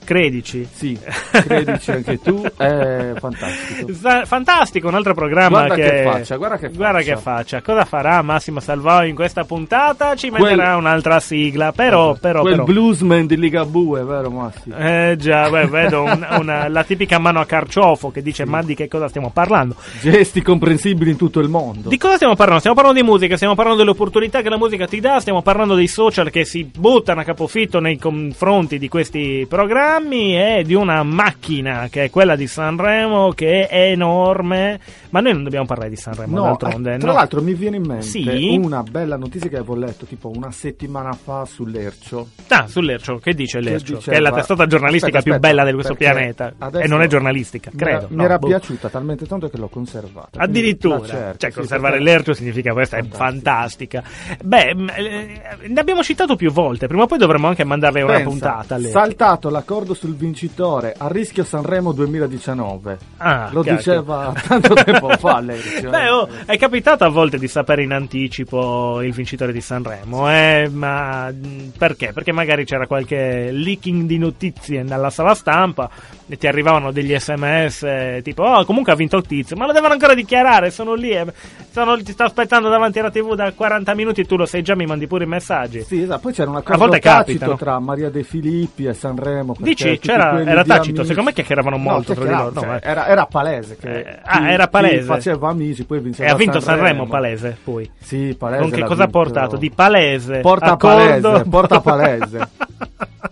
Credici. 0.09 0.67
Sì, 0.71 0.97
credici 1.31 1.91
anche 1.91 2.19
tu, 2.19 2.41
è 2.57 3.11
fantastico. 3.19 3.93
Sa- 3.93 4.25
Fantastico, 4.25 4.87
un 4.87 4.95
altro 4.95 5.13
programma 5.13 5.65
Guarda 5.65 5.75
che... 5.75 5.81
che 5.83 6.03
faccia, 6.03 6.35
guarda 6.37 6.57
che 6.57 6.69
Guarda 6.69 6.97
faccia. 6.99 7.13
che 7.15 7.21
faccia. 7.21 7.61
Cosa 7.61 7.85
farà 7.85 8.21
Massimo 8.23 8.59
Salvao 8.59 9.03
in 9.05 9.13
questa 9.13 9.43
puntata? 9.43 10.15
Ci 10.15 10.29
Quel- 10.29 10.41
metterà 10.55 10.75
un'altra 10.77 11.19
sigla, 11.19 11.71
però, 11.71 12.15
però, 12.15 12.41
Quel 12.41 12.53
però. 12.53 12.63
bluesman 12.65 13.27
di 13.27 13.37
Liga 13.37 13.65
Bue, 13.65 14.03
vero 14.03 14.31
Massimo? 14.31 14.75
Eh 14.77 15.15
già, 15.19 15.47
beh, 15.49 15.67
vedo 15.67 16.03
un- 16.03 16.25
una- 16.39 16.67
la 16.67 16.83
tipica 16.83 17.19
mano 17.19 17.39
a 17.39 17.45
carciofo 17.45 18.09
che 18.09 18.23
dice 18.23 18.45
ma 18.45 18.63
di 18.63 18.73
che 18.73 18.87
cosa 18.87 19.07
stiamo 19.09 19.29
parlando? 19.29 19.75
Gesti 20.01 20.41
comprensibili 20.41 21.11
in 21.11 21.17
tutto 21.17 21.39
il 21.39 21.49
mondo. 21.49 21.87
Di 21.89 21.97
cosa 21.99 22.15
stiamo 22.15 22.33
parlando? 22.33 22.61
Stiamo 22.61 22.75
parlando 22.81 23.01
di 23.03 23.07
musica, 23.07 23.35
stiamo 23.35 23.53
parlando 23.53 23.79
delle 23.79 23.91
opportunità 23.91 24.41
che 24.41 24.49
la 24.49 24.57
musica 24.57 24.87
ti 24.87 24.99
dà, 24.99 25.19
stiamo 25.19 25.43
parlando 25.43 25.75
dei 25.75 25.87
social 25.87 26.31
che 26.31 26.45
si 26.45 26.63
buttano 26.63 27.21
a 27.21 27.23
capofitto 27.23 27.79
nei 27.79 27.99
confronti 27.99 28.79
di 28.79 28.87
questi 28.87 29.45
programmi 29.47 29.97
e 30.07 30.63
di 30.65 30.73
una 30.73 31.03
macchina 31.03 31.87
che 31.91 32.05
è 32.05 32.09
quella 32.09 32.35
di 32.35 32.47
Sanremo 32.47 33.31
che 33.31 33.67
è 33.67 33.91
enorme. 33.91 34.79
Ma 35.11 35.19
noi 35.21 35.33
non 35.33 35.43
dobbiamo 35.43 35.65
parlare 35.65 35.89
di 35.89 35.95
Sanremo 35.95 36.35
No, 36.37 36.43
d'altronde, 36.43 36.93
eh, 36.93 36.97
tra 36.99 37.07
no? 37.09 37.13
l'altro 37.15 37.41
mi 37.41 37.53
viene 37.53 37.77
in 37.77 37.83
mente 37.85 38.03
Sì? 38.05 38.57
una 38.61 38.83
bella 38.83 39.17
notizia 39.17 39.49
che 39.49 39.57
avevo 39.57 39.75
letto 39.75 40.05
tipo 40.05 40.29
una 40.33 40.51
settimana 40.51 41.11
fa 41.13 41.45
sull'Ercio. 41.45 42.27
Ah, 42.49 42.67
sull'Ercio, 42.67 43.17
che 43.17 43.33
dice 43.33 43.57
Che 43.59 43.63
l'Ercio? 43.69 43.95
diceva- 43.95 44.11
che 44.11 44.17
è 44.17 44.21
la 44.21 44.31
testata 44.31 44.67
giornalistica 44.67 45.17
Aspetta, 45.17 45.23
più 45.23 45.33
aspetta, 45.33 45.47
bella 45.53 45.69
di 45.69 45.73
questo 45.75 45.95
pianeta. 45.95 46.53
E 46.79 46.87
non 46.87 47.01
è 47.01 47.07
giornalistica, 47.07 47.71
credo. 47.75 48.07
Mi 48.09 48.17
no, 48.17 48.23
era 48.23 48.37
boh. 48.37 48.47
piaciuta 48.47 48.89
talmente 48.89 49.25
tanto 49.25 49.49
che 49.49 49.57
l'ho 49.57 49.67
conservata. 49.67 50.39
Addirittura, 50.39 50.99
la 50.99 51.05
cerco, 51.07 51.37
cioè 51.39 51.49
sì, 51.51 51.57
conservare 51.57 51.97
perché- 51.97 52.11
l'Ercio 52.11 52.33
significa 52.33 52.71
questa 52.73 52.97
è 52.97 53.03
fantastica. 53.03 54.03
Beh, 54.43 54.75
eh, 54.95 55.41
ne 55.67 55.79
abbiamo 55.79 56.03
citato 56.03 56.35
più 56.35 56.51
volte, 56.51 56.85
prima 56.87 57.03
o 57.03 57.05
poi 57.07 57.17
dovremmo 57.17 57.47
anche 57.47 57.63
mandarle 57.63 58.01
una 58.03 58.13
Pensa, 58.13 58.29
puntata. 58.29 58.75
all'Ercio. 58.75 58.97
Saltato 58.99 59.49
l'accordo 59.49 59.88
ricordo 59.89 59.93
sul 59.93 60.15
vincitore 60.15 60.93
a 60.97 61.07
rischio 61.07 61.43
Sanremo 61.43 61.91
2019. 61.91 62.97
Ah, 63.17 63.49
Lo 63.51 63.61
cacchio. 63.61 63.75
diceva 63.77 64.33
tanto 64.47 64.73
tempo 64.75 65.09
fa 65.17 65.39
lei. 65.41 65.59
Beh, 65.81 66.09
oh, 66.09 66.27
è 66.45 66.57
capitato 66.57 67.03
a 67.03 67.09
volte 67.09 67.37
di 67.37 67.47
sapere 67.47 67.83
in 67.83 67.91
anticipo 67.91 69.01
il 69.01 69.13
vincitore 69.13 69.51
di 69.51 69.61
Sanremo, 69.61 70.29
eh, 70.31 70.69
ma 70.71 71.33
perché? 71.77 72.13
Perché 72.13 72.31
magari 72.31 72.65
c'era 72.65 72.87
qualche 72.87 73.51
leaking 73.51 74.05
di 74.05 74.17
notizie 74.17 74.83
nella 74.83 75.09
sala 75.09 75.33
stampa 75.33 75.89
e 76.29 76.37
ti 76.37 76.45
arrivavano 76.47 76.91
degli 76.91 77.17
sms 77.17 77.83
eh, 77.83 78.21
tipo, 78.23 78.43
oh, 78.43 78.63
comunque 78.65 78.91
ha 78.93 78.95
vinto 78.95 79.17
il 79.17 79.25
tizio, 79.25 79.55
ma 79.55 79.65
lo 79.65 79.71
devono 79.73 79.93
ancora 79.93 80.13
dichiarare, 80.13 80.69
sono 80.69 80.93
lì, 80.93 81.09
eh, 81.11 81.25
sono- 81.71 81.97
ti 82.01 82.11
sto 82.11 82.23
aspettando 82.23 82.69
davanti 82.69 82.99
alla 82.99 83.09
tv 83.09 83.33
da 83.33 83.51
40 83.51 83.93
minuti 83.95 84.21
e 84.21 84.25
tu 84.25 84.35
lo 84.37 84.45
sai 84.45 84.61
già, 84.61 84.75
mi 84.75 84.85
mandi 84.85 85.07
pure 85.07 85.23
i 85.23 85.27
messaggi. 85.27 85.81
Sì, 85.81 86.01
esatto. 86.03 86.19
Poi 86.21 86.33
c'era 86.33 86.49
un 86.51 86.57
accordo 86.57 86.87
tacito 86.89 87.09
capitano. 87.09 87.55
tra 87.57 87.79
Maria 87.79 88.09
De 88.09 88.23
Filippi 88.23 88.85
e 88.85 88.93
Sanremo. 88.93 89.55
Dici, 89.57 89.97
c'era- 89.99 90.39
era 90.43 90.63
tacito, 90.63 91.01
secondo 91.03 91.29
me 91.29 91.33
chiacchieravano 91.33 91.77
No, 91.77 91.83
molto 91.83 92.13
tra 92.13 92.23
di 92.25 92.29
loro, 92.29 92.53
cioè, 92.59 92.75
eh. 92.75 92.79
era, 92.83 93.07
era 93.07 93.25
palese 93.25 93.75
che 93.77 93.99
Eh, 93.99 94.19
ah, 94.23 94.51
era 94.51 94.67
palese. 94.67 95.03
faceva 95.05 95.49
Amici 95.49 95.83
poi 95.85 95.99
vinceva 95.99 96.29
E 96.29 96.31
ha 96.31 96.35
vinto 96.35 96.59
Sanremo. 96.59 96.85
Sanremo 96.87 97.07
palese, 97.07 97.57
poi. 97.63 97.89
Sì, 97.99 98.35
palese. 98.37 98.61
Con 98.61 98.71
che 98.71 98.83
cosa 98.83 99.03
ha 99.05 99.07
portato? 99.07 99.57
Di 99.57 99.71
palese. 99.71 100.39
Porta 100.41 100.73
accordo- 100.73 101.21
palese, 101.31 101.49
porta 101.49 101.79
palese. 101.81 102.47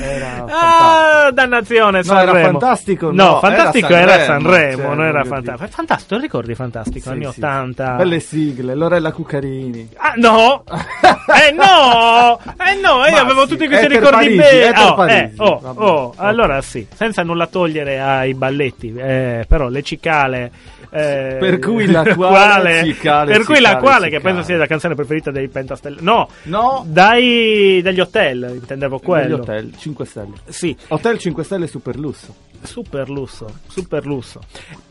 Era 0.00 0.44
Ah, 0.48 1.30
dannazione, 1.32 2.02
No, 2.04 2.12
era 2.12 2.24
Sanremo. 2.32 2.50
fantastico, 2.58 3.06
No, 3.12 3.24
no, 3.24 3.38
fantastico 3.40 3.88
era 3.88 4.12
era 4.14 4.24
Sanremo, 4.24 4.50
Sanremo, 4.50 4.82
cioè, 4.82 4.94
non 4.96 5.04
era 5.04 5.24
fantastico. 5.24 5.68
Fantastico, 5.72 6.20
ricordi 6.20 6.54
fantastico, 6.54 7.00
Sì, 7.00 7.08
anni 7.08 7.22
sì. 7.22 7.28
80. 7.40 7.94
Belle 7.96 8.20
sigle, 8.20 8.74
Lorella 8.74 9.12
Cuccarini. 9.12 9.88
Ah, 9.96 10.12
no! 10.16 10.64
eh 10.70 11.52
no! 11.52 12.38
Eh 12.58 12.74
no, 12.80 13.04
io 13.04 13.10
Ma 13.12 13.20
avevo 13.20 13.42
sì, 13.42 13.48
tutti 13.48 13.66
questi 13.66 13.88
ricordi 13.88 14.34
per 14.36 14.74
Oh, 14.80 15.06
eh, 15.06 15.32
oh, 15.36 15.58
Vabbè, 15.58 15.80
oh, 15.80 16.02
ok. 16.04 16.14
allora 16.18 16.60
sì, 16.62 16.86
senza 16.94 17.22
nulla 17.22 17.46
togliere 17.46 18.00
ai 18.00 18.34
balletti, 18.34 18.94
eh, 18.96 19.44
però 19.48 19.68
le 19.68 19.82
cicale. 19.82 20.50
Eh, 20.90 21.36
Per 21.38 21.58
cui 21.58 21.86
la 21.86 22.02
quale 22.14 22.84
cicale, 22.84 23.32
per 23.32 23.44
cui 23.44 23.60
la 23.60 23.68
cicale, 23.68 23.80
quale, 23.80 24.08
che 24.08 24.16
cicale. 24.16 24.34
penso 24.34 24.46
sia 24.46 24.56
la 24.56 24.66
canzone 24.66 24.94
preferita 24.94 25.30
dei 25.30 25.48
Pentastelle. 25.48 26.00
No, 26.00 26.28
No, 26.44 26.84
dai, 26.86 27.80
dagli 27.82 28.00
hotel, 28.00 28.50
intendevo 28.54 28.96
degli 28.96 29.06
quello. 29.06 29.36
hotel 29.36 29.72
5 29.76 30.04
stelle. 30.04 30.32
Sì, 30.48 30.76
Hotel 30.88 31.18
5 31.18 31.44
stelle 31.44 31.66
super 31.66 31.96
lusso. 31.96 32.34
super 32.62 33.08
lusso, 33.08 33.46
super 33.68 34.04
lusso. 34.04 34.40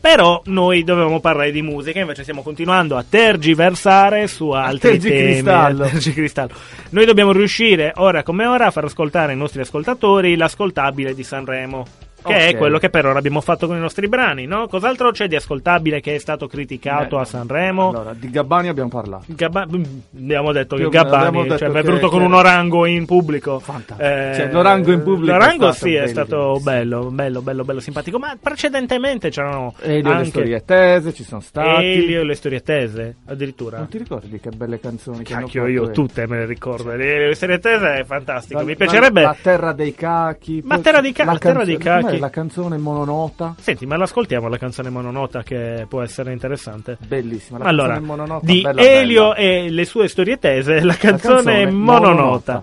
Però 0.00 0.40
noi 0.46 0.82
dovevamo 0.82 1.20
parlare 1.20 1.52
di 1.52 1.62
musica, 1.62 2.00
invece 2.00 2.22
stiamo 2.22 2.42
continuando 2.42 2.96
a 2.96 3.04
tergiversare 3.08 4.26
su 4.26 4.50
altri 4.50 4.98
temi. 4.98 5.10
tergicristallo. 5.14 5.84
a 5.84 5.88
tergicristallo. 5.88 6.52
Noi 6.90 7.04
dobbiamo 7.04 7.32
riuscire, 7.32 7.92
ora 7.96 8.22
come 8.22 8.46
ora, 8.46 8.66
a 8.66 8.70
far 8.70 8.84
ascoltare 8.84 9.32
ai 9.32 9.38
nostri 9.38 9.60
ascoltatori 9.60 10.36
l'ascoltabile 10.36 11.14
di 11.14 11.22
Sanremo. 11.22 11.86
Che 12.22 12.34
è 12.36 12.48
Ok. 12.50 12.56
quello 12.56 12.78
che 12.78 12.90
per 12.90 13.06
ora 13.06 13.18
abbiamo 13.18 13.40
fatto 13.40 13.66
con 13.66 13.76
i 13.76 13.80
nostri 13.80 14.06
brani, 14.08 14.44
no? 14.46 14.66
Cos'altro 14.68 15.10
c'è 15.10 15.26
di 15.26 15.36
ascoltabile 15.36 16.00
che 16.00 16.14
è 16.14 16.18
stato 16.18 16.46
criticato 16.46 17.16
Beh, 17.16 17.22
a 17.22 17.24
Sanremo? 17.24 17.88
Allora, 17.90 18.14
di 18.14 18.30
Gabbani 18.30 18.68
abbiamo 18.68 18.88
parlato. 18.90 19.24
Gabba- 19.28 19.66
mm, 19.66 19.82
abbiamo 20.18 20.52
detto 20.52 20.76
che 20.76 20.82
Più- 20.82 20.90
Gabbani 20.90 21.24
abbiamo 21.26 21.42
detto 21.44 21.58
cioè, 21.58 21.68
mi 21.68 21.74
è 21.74 21.80
che- 21.80 21.86
venuto 21.86 22.08
con 22.08 22.18
che- 22.20 22.24
un 22.26 22.34
orango 22.34 22.86
in 22.86 23.06
pubblico. 23.06 23.58
Fantastico. 23.58 24.08
Eh, 24.08 24.32
Cioè, 24.34 24.52
l'orango 24.52 24.92
in 24.92 25.02
pubblico 25.02 25.32
è 25.32 25.38
L'orango 25.38 25.72
stato 25.72 25.86
sì, 25.86 25.94
è 25.94 26.06
stato 26.06 26.58
bello, 26.62 27.10
bello, 27.10 27.42
bello, 27.42 27.64
bello 27.64 27.80
simpatico. 27.80 28.18
Ma 28.18 28.36
precedentemente 28.40 29.30
c'erano 29.30 29.74
Elio 29.80 30.08
le 30.10 30.14
anche 30.14 30.28
storie 30.28 30.64
tese, 30.64 31.12
ci 31.14 31.24
sono 31.24 31.40
stati. 31.40 31.84
Elio 31.84 32.20
e 32.20 32.24
le 32.24 32.34
storie 32.34 32.60
tese, 32.62 33.16
addirittura. 33.26 33.78
Non 33.78 33.88
ti 33.88 33.98
ricordi 33.98 34.38
che 34.38 34.50
belle 34.50 34.78
canzoni 34.78 35.22
che 35.24 35.32
Cacchio, 35.34 35.62
hanno 35.62 35.70
io 35.70 35.80
fatto 35.86 35.92
tutte 35.94 36.26
me 36.26 36.38
le 36.38 36.46
ricordo. 36.46 36.94
Le, 36.94 37.28
le 37.28 37.34
storie 37.34 37.58
tese 37.58 37.94
è 38.00 38.04
fantastico. 38.04 38.58
La- 38.60 38.64
Mi 38.66 38.76
piacerebbe. 38.76 39.22
La, 39.22 39.36
terra 39.40 39.72
dei 39.72 39.94
cachi. 39.94 40.60
Ma 40.64 40.78
terra 40.78 41.00
dei 41.00 41.12
ca- 41.12 41.24
la 41.24 41.38
terra 41.38 41.64
dei 41.64 41.78
cachi. 41.78 42.09
Com'è 42.10 42.18
La 42.20 42.30
canzone 42.30 42.76
mononota. 42.78 43.54
Senti, 43.58 43.86
ma 43.86 43.96
l'ascoltiamo 43.96 44.48
la 44.48 44.58
canzone 44.58 44.90
mononota 44.90 45.42
che 45.42 45.86
può 45.88 46.02
essere 46.02 46.32
interessante. 46.32 46.96
Bellissima. 47.06 47.58
La 47.58 47.64
allora, 47.64 47.94
canzone 47.94 48.06
mononota. 48.06 48.46
di 48.46 48.60
bella, 48.60 48.80
Elio 48.82 49.28
bella. 49.32 49.34
e 49.36 49.70
le 49.70 49.84
sue 49.84 50.08
storie 50.08 50.38
tese, 50.38 50.82
la 50.82 50.94
canzone, 50.94 51.34
canzone 51.34 51.70
mononota. 51.70 52.12
mononota. 52.14 52.62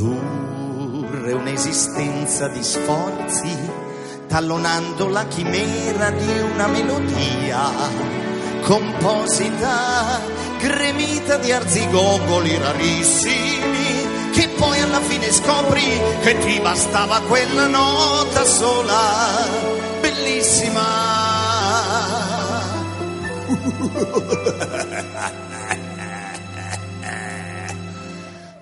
Condurre 0.00 1.32
un'esistenza 1.32 2.48
di 2.48 2.62
sforzi, 2.62 3.54
tallonando 4.26 5.08
la 5.08 5.24
chimera 5.26 6.10
di 6.10 6.38
una 6.54 6.66
melodia 6.68 7.58
composita, 8.60 10.20
gremita 10.58 11.36
di 11.36 11.52
arzigogoli 11.52 12.56
rarissimi, 12.56 14.30
che 14.32 14.48
poi 14.56 14.80
alla 14.80 15.00
fine 15.00 15.30
scopri 15.32 16.00
che 16.20 16.38
ti 16.38 16.60
bastava 16.60 17.20
quella 17.20 17.66
nota 17.66 18.44
sola, 18.44 19.46
bellissima. 20.00 21.08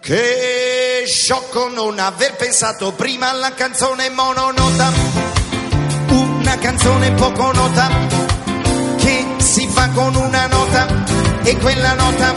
Che 0.00 1.04
sciocco 1.06 1.68
non 1.68 1.98
aver 1.98 2.34
pensato 2.37 2.92
prima 2.92 3.28
alla 3.28 3.52
canzone 3.52 4.08
mononota, 4.08 4.90
una 6.08 6.56
canzone 6.56 7.12
poco 7.12 7.52
nota 7.52 8.17
con 9.94 10.14
una 10.14 10.46
nota 10.46 10.87
e 11.42 11.57
quella 11.59 11.94
nota 11.94 12.33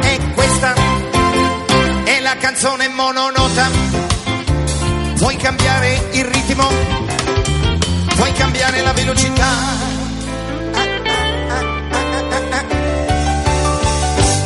è 0.00 0.18
questa, 0.34 0.74
è 2.04 2.20
la 2.20 2.36
canzone 2.36 2.88
mononota. 2.88 3.70
Puoi 5.16 5.36
cambiare 5.36 6.08
il 6.12 6.24
ritmo, 6.24 6.68
puoi 8.16 8.32
cambiare 8.32 8.82
la 8.82 8.92
velocità. 8.92 9.48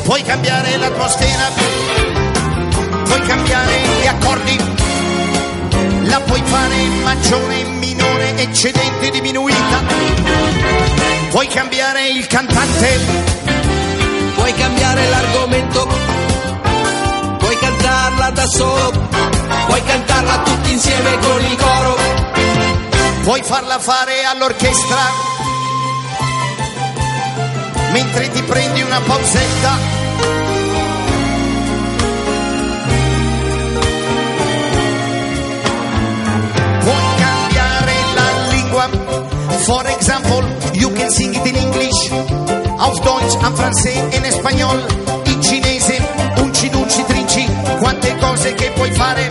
Puoi 0.05 0.23
cambiare 0.23 0.77
l'atmosfera, 0.77 1.51
puoi 3.05 3.21
cambiare 3.27 3.73
gli 4.03 4.07
accordi, 4.07 4.59
la 6.03 6.21
puoi 6.21 6.43
fare 6.45 6.77
maggiore, 7.03 7.65
minore, 7.65 8.37
eccedente, 8.37 9.11
diminuita. 9.11 11.14
Puoi 11.35 11.49
cambiare 11.49 12.11
il 12.11 12.25
cantante, 12.29 13.01
Puoi 14.37 14.55
cambiare 14.55 15.09
l'argomento, 15.09 15.89
puoi 17.39 17.59
cantarla 17.59 18.31
da 18.31 18.47
solo, 18.47 18.93
puoi 19.67 19.83
cantarla 19.83 20.43
tutti 20.45 20.71
insieme 20.71 21.19
con 21.19 21.45
il 21.45 21.57
coro. 21.57 21.97
puoi 23.25 23.43
farla 23.43 23.81
fare 23.81 24.23
all'orchestra. 24.23 25.01
Mentre 27.91 28.31
ti 28.31 28.43
prendi 28.45 28.83
una 28.83 29.01
pausetta. 29.01 30.54
For 39.67 39.87
example, 39.87 40.45
you 40.75 40.91
can 40.91 41.11
sing 41.11 41.35
it 41.35 41.47
in 41.47 41.57
English. 41.57 42.11
Auf 42.79 43.01
Deutsch, 43.01 43.35
en 43.43 43.57
francese, 43.57 44.17
in 44.17 44.25
spagnolo, 44.31 44.83
in 45.25 45.41
cinese, 45.41 45.97
unci 46.37 46.69
dunci 46.69 47.03
trinci. 47.07 47.47
Quante 47.79 48.15
cose 48.19 48.53
che 48.53 48.73
puoi 48.73 48.91
fare 48.93 49.31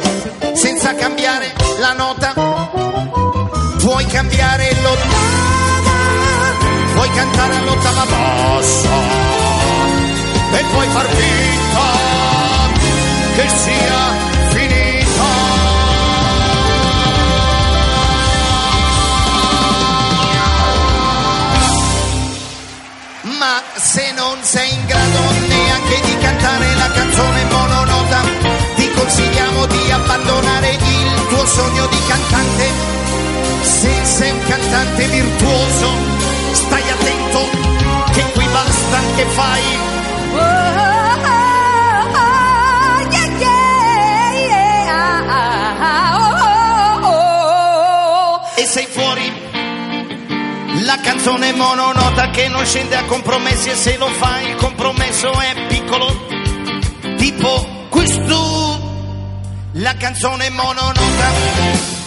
senza 0.53 0.95
cambiare 0.95 1.53
la 1.79 1.93
nota. 1.93 2.33
Puoi 3.77 4.05
cambiare 4.05 4.73
l'ottava, 4.81 5.93
puoi 6.95 7.09
cantare 7.11 7.55
all'ottava 7.57 8.05
bassa 8.05 8.89
e 10.51 10.63
puoi 10.71 10.87
far 10.87 11.05
finta 11.05 11.87
che 13.35 13.49
sia 13.49 14.32
consigliamo 29.03 29.65
di 29.65 29.91
abbandonare 29.91 30.69
il 30.71 31.27
tuo 31.27 31.45
sogno 31.45 31.85
di 31.87 31.99
cantante. 32.07 32.71
Se 33.61 34.05
sei 34.05 34.31
un 34.31 34.39
cantante 34.47 35.07
virtuoso, 35.07 35.87
stai 36.53 36.89
attento 36.89 37.39
che 38.13 38.23
qui 38.31 38.45
basta 38.45 38.99
che 39.17 39.25
fai 39.25 39.61
e 48.55 48.65
sei 48.65 48.87
fuori. 48.89 49.33
La 50.85 50.97
canzone 51.01 51.51
mononota 51.51 52.29
che 52.29 52.47
non 52.47 52.65
scende 52.65 52.95
a 52.95 53.03
compromessi 53.03 53.69
e 53.69 53.75
se 53.75 53.97
lo 53.97 54.07
fai 54.07 54.51
il 54.51 54.55
compromesso 54.55 55.29
è 55.41 55.65
piccolo. 55.67 56.07
Tipo 57.17 57.67
questo. 57.89 58.62
La 59.77 59.95
canzone 59.95 60.51
mononota 60.51 61.01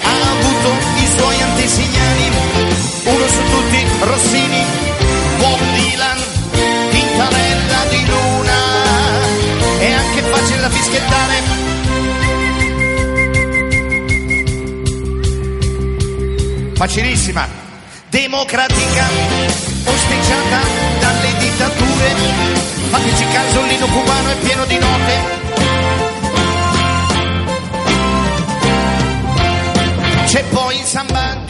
ha 0.02 0.30
avuto 0.30 0.72
i 0.98 1.06
suoi 1.16 1.42
antesignani, 1.42 2.30
uno 3.06 3.26
su 3.26 3.42
tutti 3.50 3.86
Rossini, 4.02 4.64
Bob 5.38 5.58
Dylan, 5.74 6.18
Tintarella 6.90 7.84
di 7.90 8.06
Luna, 8.06 8.54
è 9.80 9.90
anche 9.90 10.22
facile 10.22 10.60
da 10.60 10.70
fischiettare. 10.70 11.42
Facilissima, 16.74 17.48
democratica, 18.10 19.08
osteggiata 19.86 20.60
dalle 21.00 21.36
dittature, 21.38 22.14
fateci 22.90 23.26
caso, 23.32 23.62
l'ino 23.64 23.86
cubano 23.86 24.30
è 24.30 24.36
pieno 24.36 24.64
di 24.66 24.78
note. 24.78 25.35
C'è 30.26 30.42
poi 30.48 30.76
il 30.76 30.84
samba 30.84 31.44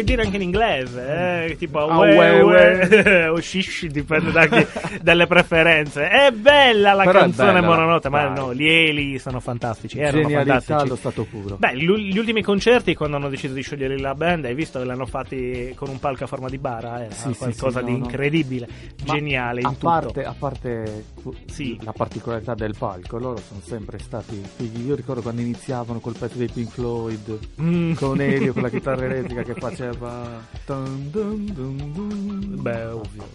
puoi 0.00 0.04
dire 0.04 0.22
anche 0.22 0.36
in 0.36 0.42
inglese, 0.42 1.46
eh, 1.46 1.56
tipo 1.56 1.78
Ah, 1.80 1.98
uè, 1.98 2.40
uè, 2.42 3.30
o 3.30 3.40
shish, 3.40 3.86
dipende 3.86 4.30
da 4.32 4.46
chi- 4.46 4.66
dalle 5.02 5.26
preferenze. 5.26 6.08
È 6.08 6.30
bella 6.32 6.92
la 6.92 7.04
Però 7.04 7.20
canzone 7.20 7.52
bella, 7.60 7.66
mononota, 7.66 8.08
ma 8.08 8.26
dai. 8.26 8.34
no, 8.38 8.54
gli 8.54 8.66
Eli 8.68 9.18
sono 9.18 9.40
fantastici, 9.40 9.98
erano 9.98 10.22
Genialità 10.22 10.60
fantastici. 10.60 10.80
allo 10.86 10.96
stato 10.96 11.24
puro. 11.24 11.56
Beh, 11.58 11.76
gli, 11.76 12.16
ultimi 12.18 12.42
concerti, 12.42 12.94
quando 12.94 13.16
hanno 13.16 13.28
deciso 13.28 13.52
di 13.54 13.62
sciogliere 13.62 13.98
la 13.98 14.14
band, 14.14 14.44
hai 14.44 14.54
visto 14.54 14.78
che 14.78 14.84
l'hanno 14.84 15.06
fatti 15.06 15.72
con 15.76 15.88
un 15.88 15.98
palco 15.98 16.24
a 16.24 16.26
forma 16.26 16.48
di 16.48 16.58
bara? 16.58 17.02
Era 17.04 17.14
Sì, 17.14 17.32
sì, 17.32 17.38
qualcosa 17.38 17.78
sì, 17.80 17.84
di 17.86 17.92
no, 17.92 17.98
no. 17.98 18.04
incredibile, 18.04 18.68
Ma 19.06 19.14
geniale 19.14 19.60
a 19.62 19.74
parte, 19.78 20.24
a 20.24 20.34
parte 20.38 21.04
Sì. 21.46 21.78
la 21.82 21.92
particolarità 21.92 22.54
del 22.54 22.74
palco, 22.78 23.18
loro 23.18 23.38
sono 23.46 23.60
sempre 23.64 23.98
stati 23.98 24.40
fighi. 24.56 24.86
Io 24.86 24.94
ricordo 24.94 25.20
quando 25.22 25.40
iniziavano 25.42 25.98
col 26.00 26.16
pezzo 26.18 26.38
dei 26.38 26.48
Pink 26.52 26.70
Floyd 26.70 27.38
Mm. 27.60 27.92
con 27.94 28.20
Elio 28.20 28.52
con 28.52 28.62
la 28.62 28.68
chitarra 28.70 29.04
elettrica 29.04 29.42
che 29.42 29.54
faceva. 29.54 29.89
Dun 29.92 31.10
dun 31.10 31.44
dun 31.52 31.92
dun. 31.92 32.62
Beh, 32.62 32.84
ovvio. 32.86 33.28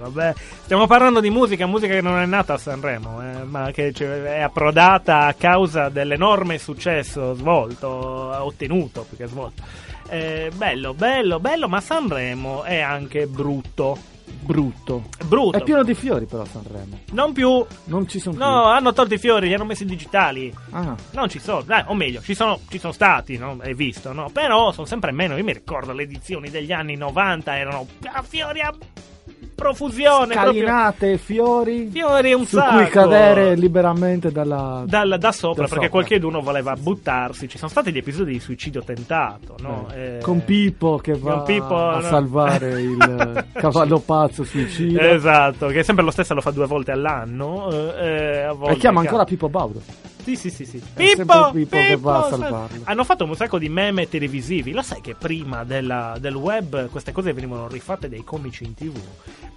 Vabbè. 0.00 0.34
Stiamo 0.62 0.86
parlando 0.86 1.20
di 1.20 1.28
musica, 1.28 1.66
musica 1.66 1.92
che 1.92 2.00
non 2.00 2.18
è 2.18 2.24
nata 2.24 2.54
a 2.54 2.58
Sanremo, 2.58 3.20
eh, 3.22 3.44
ma 3.44 3.70
che 3.70 3.92
è 3.92 4.40
approdata 4.40 5.26
a 5.26 5.34
causa 5.34 5.90
dell'enorme 5.90 6.56
successo 6.56 7.34
svolto, 7.34 7.88
ottenuto 7.88 9.04
più 9.06 9.18
che 9.18 9.26
svolto. 9.26 9.62
Eh, 10.08 10.50
bello, 10.54 10.94
bello, 10.94 11.38
bello, 11.38 11.68
ma 11.68 11.80
Sanremo 11.80 12.62
è 12.62 12.80
anche 12.80 13.26
brutto. 13.26 13.98
Brutto. 14.40 15.04
Brutto. 15.26 15.58
È 15.58 15.62
pieno 15.62 15.82
di 15.82 15.94
fiori, 15.94 16.26
però 16.26 16.44
Sanremo. 16.44 17.00
Non 17.12 17.32
più. 17.32 17.64
Non 17.84 18.08
ci 18.08 18.18
sono 18.18 18.36
No, 18.36 18.64
hanno 18.66 18.92
tolto 18.92 19.14
i 19.14 19.18
fiori, 19.18 19.48
li 19.48 19.54
hanno 19.54 19.64
messi 19.64 19.84
digitali. 19.84 20.50
più. 20.50 20.76
Ah, 20.76 20.94
Non 21.12 21.28
ci 21.28 21.38
sono, 21.38 21.62
dai, 21.62 21.84
o 21.86 21.94
meglio, 21.94 22.20
ci 22.20 22.34
sono, 22.34 22.58
ci 22.68 22.78
sono 22.78 22.92
stati, 22.92 23.36
no? 23.38 23.58
Hai 23.60 23.74
visto, 23.74 24.12
no? 24.12 24.28
Però 24.32 24.72
sono 24.72 24.86
sempre 24.86 25.12
meno. 25.12 25.36
Io 25.36 25.44
mi 25.44 25.52
ricordo 25.52 25.92
le 25.92 26.02
edizioni 26.02 26.50
degli 26.50 26.72
anni 26.72 26.96
90 26.96 27.56
erano 27.56 27.86
a 28.12 28.22
fiori 28.22 28.60
a 28.60 28.72
profusione. 29.64 30.34
proprio- 30.34 30.52
scalinate, 30.52 31.18
fiori. 31.18 31.88
Fiori 31.92 32.32
un 32.32 32.46
su 32.46 32.56
sacco. 32.56 32.76
cui 32.76 32.88
cadere 32.88 33.54
liberamente 33.54 34.32
dalla. 34.32 34.82
Dal- 34.86 35.16
da 35.18 35.32
sopra 35.32 35.62
Da 35.64 35.68
perché 35.68 35.86
sopra. 35.86 36.04
qualcuno 36.06 36.40
voleva 36.40 36.74
buttarsi. 36.76 37.48
Ci 37.48 37.58
sono 37.58 37.70
stati 37.70 37.92
gli 37.92 37.98
episodi 37.98 38.32
di 38.32 38.40
suicidio 38.40 38.82
tentato, 38.82 39.54
no? 39.60 39.86
Eh, 39.94 39.98
Eh, 40.16 40.18
Con 40.22 40.44
Pippo 40.44 40.96
che 40.96 41.12
va 41.16 41.40
Pippo, 41.42 41.76
a 41.76 41.96
no. 41.96 42.00
salvare 42.02 42.80
il 42.80 43.44
cavallo 43.52 43.98
pazzo 43.98 44.44
suicida. 44.44 45.10
Esatto, 45.12 45.66
che 45.68 45.80
è 45.80 45.82
sempre 45.82 46.04
lo 46.04 46.10
stesso, 46.10 46.34
lo 46.34 46.40
fa 46.40 46.50
due 46.50 46.66
volte 46.66 46.90
all'anno. 46.92 47.70
eh, 47.70 48.46
eh, 48.48 48.70
E 48.72 48.76
chiama 48.76 49.00
ancora 49.00 49.24
Pippo 49.24 49.48
Baudo. 49.48 49.80
Sì, 50.22 50.36
sì, 50.36 50.50
sì, 50.50 50.64
sì. 50.64 50.76
È 50.78 50.82
Pippo, 51.16 51.50
Pippo 51.52 51.76
che 51.76 51.96
va 51.96 52.18
a 52.26 52.28
salvarlo. 52.28 52.80
Hanno 52.84 53.04
fatto 53.04 53.24
un 53.24 53.34
sacco 53.34 53.58
di 53.58 53.68
meme 53.68 54.08
televisivi. 54.08 54.72
Lo 54.72 54.82
sai 54.82 55.00
che 55.00 55.14
prima 55.14 55.64
della- 55.64 56.16
del 56.20 56.34
web 56.34 56.88
queste 56.90 57.12
cose 57.12 57.32
venivano 57.32 57.68
rifatte 57.68 58.08
dai 58.08 58.24
comici 58.24 58.64
in 58.64 58.74
tv. 58.74 58.96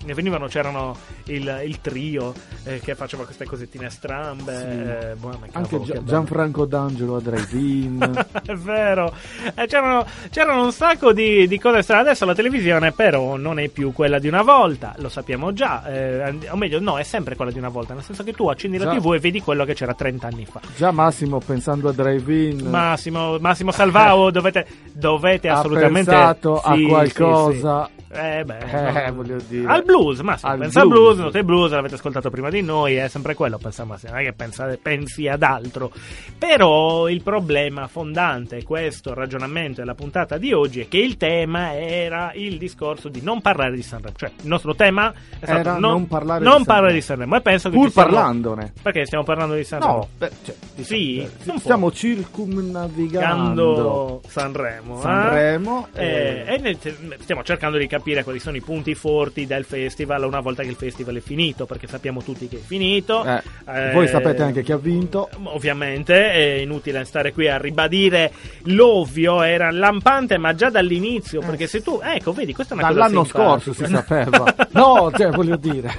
Ne 0.05 0.13
venivano, 0.13 0.47
c'erano 0.47 0.97
il, 1.25 1.61
il 1.65 1.79
trio 1.79 2.33
eh, 2.65 2.79
che 2.81 2.93
faceva 2.93 3.23
queste 3.23 3.45
cosettine 3.45 3.89
strambe. 3.89 4.57
Sì. 4.57 4.65
eh, 5.11 5.15
buona 5.15 5.37
Anche 5.53 5.81
Gia-. 5.81 6.03
Gianfranco 6.03 6.65
D'Angelo 6.65 7.15
a 7.17 7.21
drive-in. 7.21 8.25
È 8.45 8.53
vero, 8.53 9.13
Eh, 9.55 9.65
c'erano, 9.67 10.05
c'erano 10.29 10.63
un 10.65 10.71
sacco 10.73 11.13
di, 11.13 11.47
di 11.47 11.57
cose 11.59 11.81
strane. 11.83 12.01
Adesso 12.01 12.25
la 12.25 12.35
televisione, 12.35 12.91
però, 12.91 13.37
non 13.37 13.59
è 13.59 13.69
più 13.69 13.93
quella 13.93 14.19
di 14.19 14.27
una 14.27 14.41
volta, 14.41 14.93
lo 14.97 15.07
sappiamo 15.09 15.53
già. 15.53 15.85
eh, 15.87 16.37
o 16.49 16.55
meglio, 16.57 16.79
no, 16.81 16.97
è 16.99 17.03
sempre 17.03 17.35
quella 17.37 17.51
di 17.51 17.59
una 17.59 17.69
volta. 17.69 17.93
Nel 17.93 18.03
senso 18.03 18.23
che 18.23 18.33
tu 18.33 18.47
accendi 18.49 18.77
la 18.77 18.85
Già. 18.91 18.99
TV 18.99 19.13
e 19.13 19.19
vedi 19.19 19.39
quello 19.41 19.63
che 19.63 19.73
c'era 19.73 19.93
30 19.93 20.27
anni 20.27 20.45
fa. 20.45 20.52
Già 20.75 20.91
Massimo 20.91 21.39
pensando 21.39 21.89
a 21.89 21.93
drive-in. 21.93 22.67
Massimo, 22.69 23.37
Massimo 23.39 23.71
Salvao, 23.71 24.29
dovete, 24.31 24.65
dovete 24.93 25.49
ha 25.49 25.59
assolutamente. 25.59 26.11
pensato 26.11 26.61
Sì, 26.63 26.69
a 26.69 26.75
sì, 26.75 26.83
qualcosa. 26.85 27.85
sì. 27.95 28.01
Eh, 28.15 28.43
beh, 28.45 29.05
Eh, 29.05 29.11
voglio 29.11 29.37
dire. 29.49 29.65
Al 29.67 29.83
blues, 29.83 30.19
Massimo. 30.19 30.51
Al 30.51 30.59
pensa 30.59 30.81
al 30.81 30.87
blues. 30.87 31.01
blues, 31.15 31.17
note 31.25 31.43
blues, 31.43 31.71
l'avete 31.71 31.95
ascoltato 31.95 32.29
prima 32.29 32.51
di 32.51 32.61
noi, 32.61 32.93
è 32.93 33.07
sempre 33.07 33.33
quello. 33.33 33.57
Pensa 33.57 33.85
Massimo, 33.85 34.11
non 34.11 34.21
è 34.21 34.23
che 34.25 34.33
pensa- 34.33 34.77
pensi 34.79 35.27
ad 35.27 35.41
altro. 35.41 35.91
Però 36.37 37.07
il 37.09 37.23
problema 37.23 37.87
fondante, 37.87 38.63
questo 38.63 39.15
ragionamento 39.15 39.81
della 39.81 39.95
puntata 39.95 40.37
di 40.37 40.53
oggi, 40.53 40.81
è 40.81 40.87
che 40.87 40.97
il 40.99 41.17
tema 41.17 41.73
era 41.75 42.31
il 42.35 42.57
discorso 42.59 43.09
di 43.09 43.21
non 43.21 43.41
parlare 43.41 43.75
di 43.75 43.81
Sanremo. 43.81 44.15
Cioè, 44.15 44.29
il 44.41 44.47
nostro 44.47 44.75
tema 44.75 45.11
è 45.39 45.45
stato 45.45 45.59
Era 45.59 45.77
non 45.79 46.07
parlare 46.07 46.43
non 46.43 46.57
di 46.59 46.63
parlare 46.65 46.87
Sanremo. 46.89 46.93
di 46.99 47.01
Sanremo. 47.01 47.35
E 47.37 47.41
penso 47.41 47.69
che 47.69 47.75
Pur 47.75 47.85
ci 47.87 47.91
siamo- 47.93 48.09
parlandone. 48.11 48.73
Perché 48.79 49.05
stiamo 49.05 49.23
parlando 49.23 49.55
di 49.55 49.63
Sanremo? 49.63 49.91
No, 49.93 50.07
beh, 50.19 50.31
cioè, 50.43 50.55
Sì, 50.81 51.19
eh, 51.19 51.29
po'. 51.45 51.57
stiamo 51.59 51.91
circumnavigando 51.91 53.11
Cercando 53.11 54.21
Sanremo, 54.27 54.97
eh? 54.97 55.01
Sanremo. 55.01 55.87
Eh, 55.93 56.43
eh, 56.47 56.53
e 56.53 56.57
ne- 56.59 56.77
stiamo 57.21 57.43
cercando 57.43 57.77
di 57.77 57.87
capire 57.87 58.23
quali 58.23 58.39
sono 58.39 58.55
i 58.57 58.61
punti 58.61 58.95
forti 58.95 59.45
del 59.45 59.63
festival 59.65 60.23
una 60.23 60.39
volta 60.39 60.63
che 60.63 60.69
il 60.69 60.75
festival 60.75 61.15
è 61.15 61.19
finito, 61.21 61.65
perché 61.65 61.87
sappiamo 61.87 62.21
tutti 62.21 62.47
che 62.47 62.57
è 62.57 62.59
finito. 62.59 63.23
eh, 63.25 63.41
Eh, 63.65 63.91
voi 63.93 64.07
sapete 64.07 64.43
anche 64.43 64.61
chi 64.63 64.71
ha 64.71 64.77
vinto. 64.77 65.29
Ovviamente 65.43 66.31
è 66.31 66.59
inutile 66.61 67.03
stare 67.05 67.31
qui 67.33 67.47
a 67.47 67.57
ribadire 67.57 68.31
l'ovvio, 68.63 69.41
era 69.41 69.71
lampante, 69.71 70.37
ma 70.37 70.53
già 70.53 70.69
dall'inizio. 70.69 71.39
Perché 71.41 71.67
se 71.67 71.81
tu, 71.81 71.99
ecco, 72.03 72.33
vedi, 72.33 72.53
questa 72.53 72.75
è 72.75 72.77
una 72.77 72.87
Dall'anno 72.87 73.25
cosa 73.25 73.59
simpatica. 73.59 73.71
scorso 73.71 73.85
si 73.85 73.91
sapeva. 73.91 74.55
no, 74.71 75.11
cioè, 75.15 75.29
voglio 75.31 75.55
dire. 75.57 75.91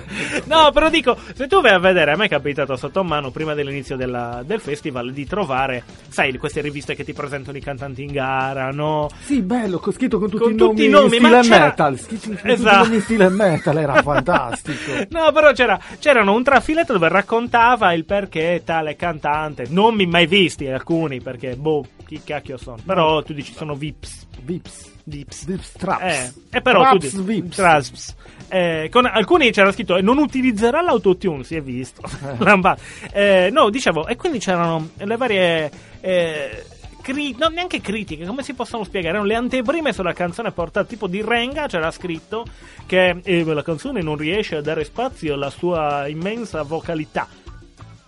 No, 0.45 0.71
però 0.73 0.89
dico, 0.91 1.17
se 1.35 1.47
tu 1.47 1.61
vai 1.61 1.73
a 1.73 1.79
vedere, 1.79 2.13
a 2.13 2.17
me 2.17 2.27
è 2.27 2.29
capitato 2.29 2.77
sotto 2.77 3.03
mano 3.05 3.31
prima 3.31 3.55
dell'inizio 3.55 3.97
della- 3.97 4.34
del 4.43 4.61
festival 4.61 5.13
di 5.13 5.27
trovare, 5.27 5.85
sai, 6.09 6.37
queste 6.37 6.61
riviste 6.61 6.95
che 6.95 7.05
ti 7.05 7.13
presentano 7.13 7.57
i 7.57 7.61
cantanti 7.61 8.03
in 8.03 8.13
gara, 8.13 8.71
no? 8.71 9.09
Sì, 9.21 9.43
bello, 9.43 9.81
scritto 9.93 10.19
con 10.19 10.29
tutti, 10.31 10.43
Con 10.43 10.53
i, 10.53 10.57
tutti 10.57 10.89
nomi 10.89 11.17
i 11.17 11.21
nomi, 11.21 11.35
in 11.37 11.43
stile 11.43 11.59
metal. 11.61 11.99
Scritto 11.99 12.27
con 12.29 12.37
tutti 12.37 12.51
Esatto. 12.51 12.75
i 12.75 12.83
nomi 12.85 12.95
in 12.97 13.03
stile 13.03 13.29
metal, 13.29 13.79
era 13.79 14.03
fantastico. 14.03 14.93
No, 15.15 15.31
però 15.33 15.53
c'era, 15.53 15.79
c'erano 15.99 16.33
un 16.35 16.43
trafiletto 16.43 16.93
dove 16.93 17.09
raccontava 17.09 17.93
il 17.93 18.05
perché 18.05 18.63
tale 18.65 18.97
cantante, 18.97 19.67
non 19.69 19.95
mi 19.95 20.07
mai 20.07 20.27
visti 20.27 20.67
alcuni, 20.67 21.21
perché, 21.21 21.57
boh, 21.57 21.85
chi 22.07 22.21
cacchio 22.25 22.57
sono. 22.57 22.79
Però 22.85 23.23
tu 23.23 23.33
dici 23.33 23.53
sono 23.53 23.75
Vips. 23.75 24.27
Vips. 24.43 24.93
Vips. 25.05 25.45
Vips 25.45 25.73
Traps. 25.73 26.03
Eh, 26.03 26.33
e 26.57 26.61
però 26.63 26.83
tu 26.91 26.99
Traps, 26.99 27.17
dici, 27.17 27.23
Vips. 27.23 27.57
Traps. 27.57 28.15
Eh, 28.49 28.89
con 28.91 29.07
alcuni 29.07 29.51
c'era 29.51 29.73
scritto 29.73 29.97
"E 29.97 30.03
non 30.03 30.19
utilizzerà 30.19 30.81
l'autotune, 30.81 31.45
si 31.45 31.57
è 31.57 31.63
visto. 31.63 32.03
Lampada. 32.39 32.81
Eh, 33.13 33.49
no, 33.53 33.69
dicevo, 33.71 34.07
e 34.07 34.17
quindi 34.17 34.39
c'erano 34.39 34.91
le 34.97 35.17
varie 35.17 35.71
eh, 36.01 36.65
cri- 37.03 37.37
no, 37.39 37.49
neanche 37.49 37.81
critiche, 37.83 38.25
come 38.25 38.43
si 38.43 38.55
possono 38.55 38.83
spiegare? 38.85 39.15
Erano 39.15 39.29
le 39.29 39.35
anteprime 39.35 39.93
sulla 39.93 40.15
canzone 40.15 40.53
portata 40.53 40.87
tipo 40.89 41.07
di 41.07 41.21
Renga, 41.23 41.67
c'era 41.67 41.91
scritto 41.91 42.47
che 42.87 43.21
eh, 43.23 43.45
la 43.45 43.63
canzone 43.63 44.01
non 44.01 44.17
riesce 44.17 44.57
a 44.57 44.63
dare 44.63 44.85
spazio 44.85 45.35
alla 45.35 45.51
sua 45.51 46.07
immensa 46.09 46.63
vocalità. 46.63 47.29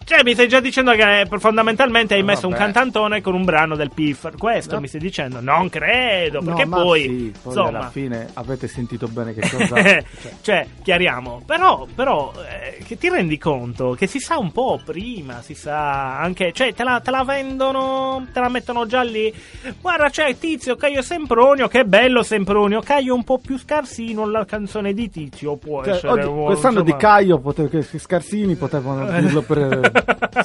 Cioè, 0.09 0.23
mi 0.23 0.35
stai 0.35 0.47
già 0.47 0.61
dicendo 0.61 0.93
che 0.93 1.23
eh, 1.23 1.27
fondamentalmente 1.39 2.15
hai 2.15 2.21
Eh, 2.21 2.23
messo 2.23 2.47
un 2.47 2.53
vabbè. 2.53 2.63
cantantone 2.63 3.21
con 3.21 3.35
un 3.35 3.45
brano 3.45 3.75
del 3.75 3.91
PIF. 3.93 4.37
Questo 4.39 4.75
No. 4.77 4.81
mi 4.81 4.87
stai 4.87 5.01
dicendo? 5.01 5.41
Non 5.41 5.69
credo, 5.69 6.39
No, 6.39 6.45
perché 6.47 6.65
ma 6.65 6.77
poi, 6.81 7.01
sì, 7.03 7.09
poi 7.43 7.53
insomma, 7.53 7.69
alla 7.79 7.91
fine 7.91 8.29
avete 8.35 8.69
sentito 8.69 9.09
bene 9.09 9.35
che 9.35 9.41
cosa 9.51 9.75
cioè. 9.75 10.05
cioè, 10.43 10.67
chiariamo. 10.85 11.43
Però, 11.45 11.89
però 11.93 12.33
eh, 12.49 12.85
che 12.85 12.97
ti 12.97 13.09
rendi 13.09 13.37
conto 13.37 13.95
che 13.99 14.07
si 14.07 14.21
sa 14.21 14.39
un 14.39 14.53
po' 14.53 14.81
prima, 14.85 15.43
si 15.43 15.55
sa 15.55 16.21
anche, 16.21 16.53
cioè, 16.53 16.73
te 16.73 16.85
la, 16.85 17.01
te 17.01 17.11
la 17.11 17.25
vendono, 17.25 18.29
te 18.33 18.39
la 18.39 18.49
mettono 18.49 18.87
già 18.87 19.03
lì. 19.03 19.35
Guarda, 19.81 20.09
c'è 20.09 20.39
Tizio, 20.39 20.77
Caio 20.77 21.03
Sempronio, 21.03 21.67
che 21.67 21.85
bello 21.85 22.23
Sempronio. 22.23 22.81
Caio 22.81 23.13
un 23.13 23.25
po' 23.25 23.39
più 23.39 23.59
scarsino, 23.59 24.25
la 24.31 24.45
canzone 24.45 24.93
di 24.95 25.11
Tizio 25.11 25.57
può 25.57 25.83
Cioè, 25.83 25.95
essere. 25.95 26.13
oggi- 26.13 26.27
un- 26.29 26.45
quest'anno 26.45 26.83
di 26.83 26.91
insomma- 26.93 27.13
Caio 27.15 27.39
potevo, 27.41 27.69
che 27.69 27.83
Scarsini 27.83 28.55
potevano 28.55 29.11
dirlo 29.21 29.43
per 29.43 29.95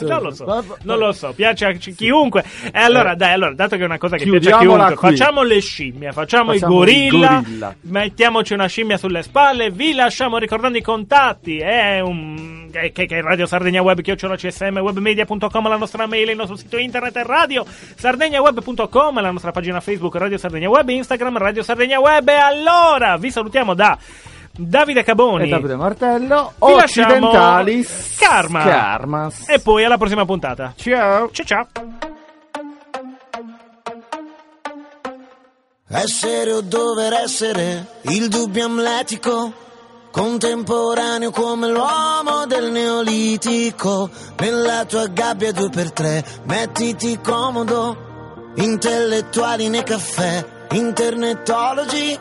non 0.01 0.21
lo 0.21 0.31
so, 0.31 0.77
non 0.83 0.97
lo 0.97 1.11
so, 1.11 1.33
piace 1.35 1.65
a 1.65 1.71
chi- 1.73 1.93
chiunque. 1.93 2.43
E 2.71 2.79
allora, 2.79 3.15
dai, 3.15 3.33
allora, 3.33 3.53
dato 3.53 3.75
che 3.75 3.81
è 3.81 3.85
una 3.85 3.97
cosa 3.97 4.17
che 4.17 4.29
piace 4.29 4.51
a 4.51 4.57
chiunque, 4.59 4.95
qui. 4.95 5.09
facciamo 5.09 5.43
le 5.43 5.59
scimmie, 5.59 6.11
facciamo, 6.11 6.51
Facciamo 6.51 6.73
i 6.73 6.77
gorilla, 6.77 7.37
il 7.37 7.43
gorilla. 7.43 7.75
mettiamoci 7.81 8.53
una 8.53 8.67
scimmia 8.67 8.97
sulle 8.97 9.23
spalle, 9.23 9.69
vi 9.71 9.93
lasciamo 9.93 10.37
ricordando 10.37 10.77
i 10.77 10.81
contatti, 10.81 11.59
è 11.59 11.99
un 11.99 12.59
che, 12.71 12.91
che, 12.91 13.05
che 13.05 13.17
è 13.19 13.21
Radio 13.21 13.45
Sardegna 13.45 13.81
Web, 13.81 14.01
chiocciola 14.01 14.35
csm, 14.35 14.77
webmedia.com, 14.77 15.67
la 15.67 15.75
nostra 15.75 16.07
mail, 16.07 16.29
il 16.29 16.35
nostro 16.35 16.55
sito 16.55 16.77
internet 16.77 17.15
è 17.17 17.23
radio 17.23 17.65
sardegnaweb.com, 17.95 19.21
la 19.21 19.31
nostra 19.31 19.51
pagina 19.51 19.79
Facebook 19.79 20.15
Radio 20.15 20.37
Sardegna 20.37 20.69
Web, 20.69 20.89
Instagram 20.89 21.37
Radio 21.37 21.63
Sardegna 21.63 21.99
Web 21.99 22.27
e 22.29 22.33
allora 22.35 23.17
vi 23.17 23.29
salutiamo 23.29 23.73
da 23.73 23.97
Davide 24.67 25.03
Caboni 25.03 25.45
E 25.45 25.47
Davide 25.49 25.75
Martello, 25.75 26.53
Vi 26.59 26.73
lasciamo 26.75 27.27
Occidentalis 27.27 28.15
Karma. 28.19 28.63
Karmas. 28.63 29.49
e 29.49 29.59
poi 29.59 29.83
alla 29.83 29.97
prossima 29.97 30.23
puntata. 30.25 30.73
Ciao. 30.75 31.29
Ciao 31.31 31.45
ciao. 31.45 31.67
Essere 35.93 36.53
o 36.53 36.61
dover 36.61 37.11
essere, 37.13 37.85
il 38.03 38.29
dubbio 38.29 38.65
amletico, 38.65 39.51
contemporaneo 40.09 41.31
come 41.31 41.67
l'uomo 41.67 42.45
del 42.47 42.71
neolitico. 42.71 44.09
Nella 44.39 44.85
tua 44.85 45.07
gabbia 45.07 45.51
due 45.51 45.69
per 45.69 45.91
tre, 45.91 46.23
mettiti 46.43 47.19
comodo, 47.21 48.53
intellettuali 48.55 49.67
nei 49.67 49.83
caffè, 49.83 50.45
internetologi, 50.71 52.17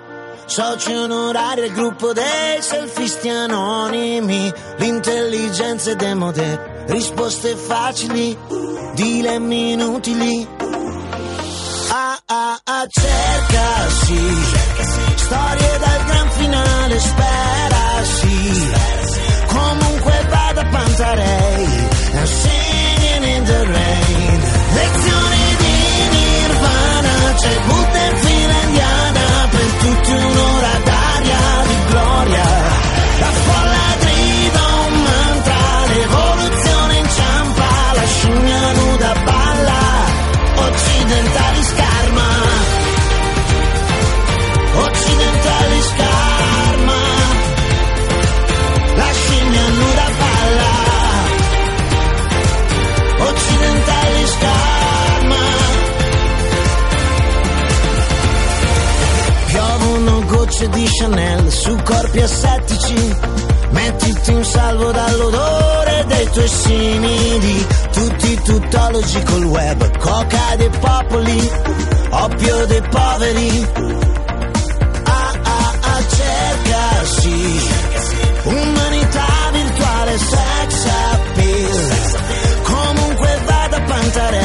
soci 0.50 0.92
onorari 0.92 1.62
al 1.62 1.70
gruppo 1.70 2.12
dei 2.12 2.60
selfisti 2.60 3.28
anonimi, 3.28 4.52
l'intelligenza 4.78 5.92
è 5.92 5.94
demode, 5.94 6.84
risposte 6.88 7.54
facili, 7.54 8.36
dilemmi 8.94 9.72
inutili. 9.72 10.48
Ah 11.92 12.18
ah 12.26 12.60
ah 12.64 12.86
cercasi 12.88 14.34
Storie 15.14 15.78
dal 15.78 16.04
gran 16.04 16.30
finale 16.30 16.98
sperasi 16.98 17.69
tuoi 66.40 66.48
simili 66.48 67.66
Tutti 67.92 68.40
tuttologi 68.44 69.22
col 69.24 69.44
web. 69.44 69.98
Coca 69.98 70.57
dei 70.57 70.70
popoli 70.70 71.50
Oppio 72.11 72.66
dei 72.66 72.83
poveri. 72.83 73.68
Ah 75.05 75.33
ah 75.42 75.72
ah 75.81 76.03
cercasi 76.16 77.61
Umanità 78.44 79.50
virtuale 79.53 80.18
sex 80.18 80.87
appeal. 81.12 81.88
Comunque 82.62 83.38
vada 83.46 83.81
Pantarei 83.81 84.39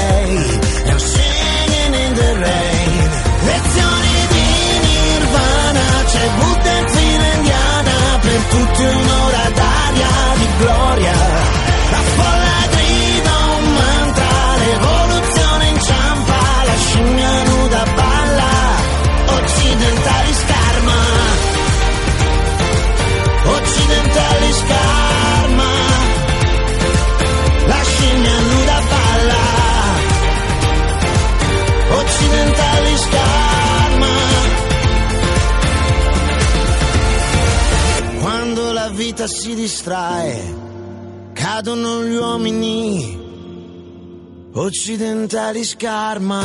Occidentali 44.66 45.64
scarma. 45.64 46.42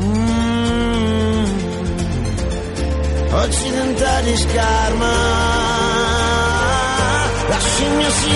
Mm. 0.00 1.44
Occidentali 3.30 4.36
scarma. 4.38 5.12
La 7.46 7.58
scimmia 7.58 8.10
si 8.10 8.30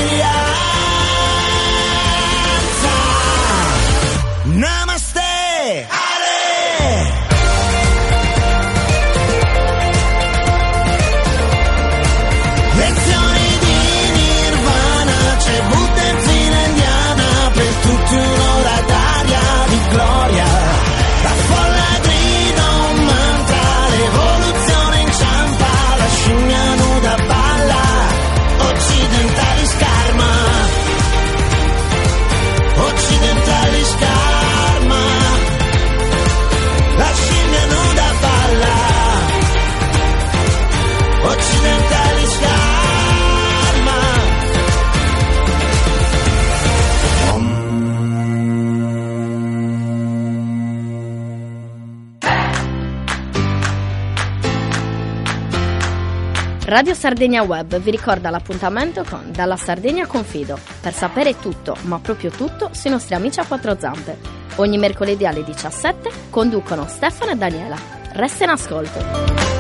Radio 56.81 56.94
Sardegna 56.94 57.42
Web 57.42 57.78
vi 57.78 57.90
ricorda 57.90 58.31
l'appuntamento 58.31 59.04
con 59.06 59.33
Dalla 59.33 59.58
Sardegna 59.58 60.06
Confido 60.06 60.58
per 60.81 60.94
sapere 60.94 61.38
tutto, 61.38 61.76
ma 61.83 61.98
proprio 61.98 62.31
tutto, 62.31 62.70
sui 62.72 62.88
nostri 62.88 63.14
amici 63.14 63.38
a 63.38 63.44
quattro 63.44 63.76
zampe. 63.78 64.16
Ogni 64.56 64.78
mercoledì 64.78 65.26
alle 65.26 65.44
17 65.44 66.10
conducono 66.31 66.87
Stefano 66.88 67.33
e 67.33 67.37
Daniela. 67.37 67.76
Resta 68.12 68.44
in 68.44 68.50
ascolto. 68.50 69.60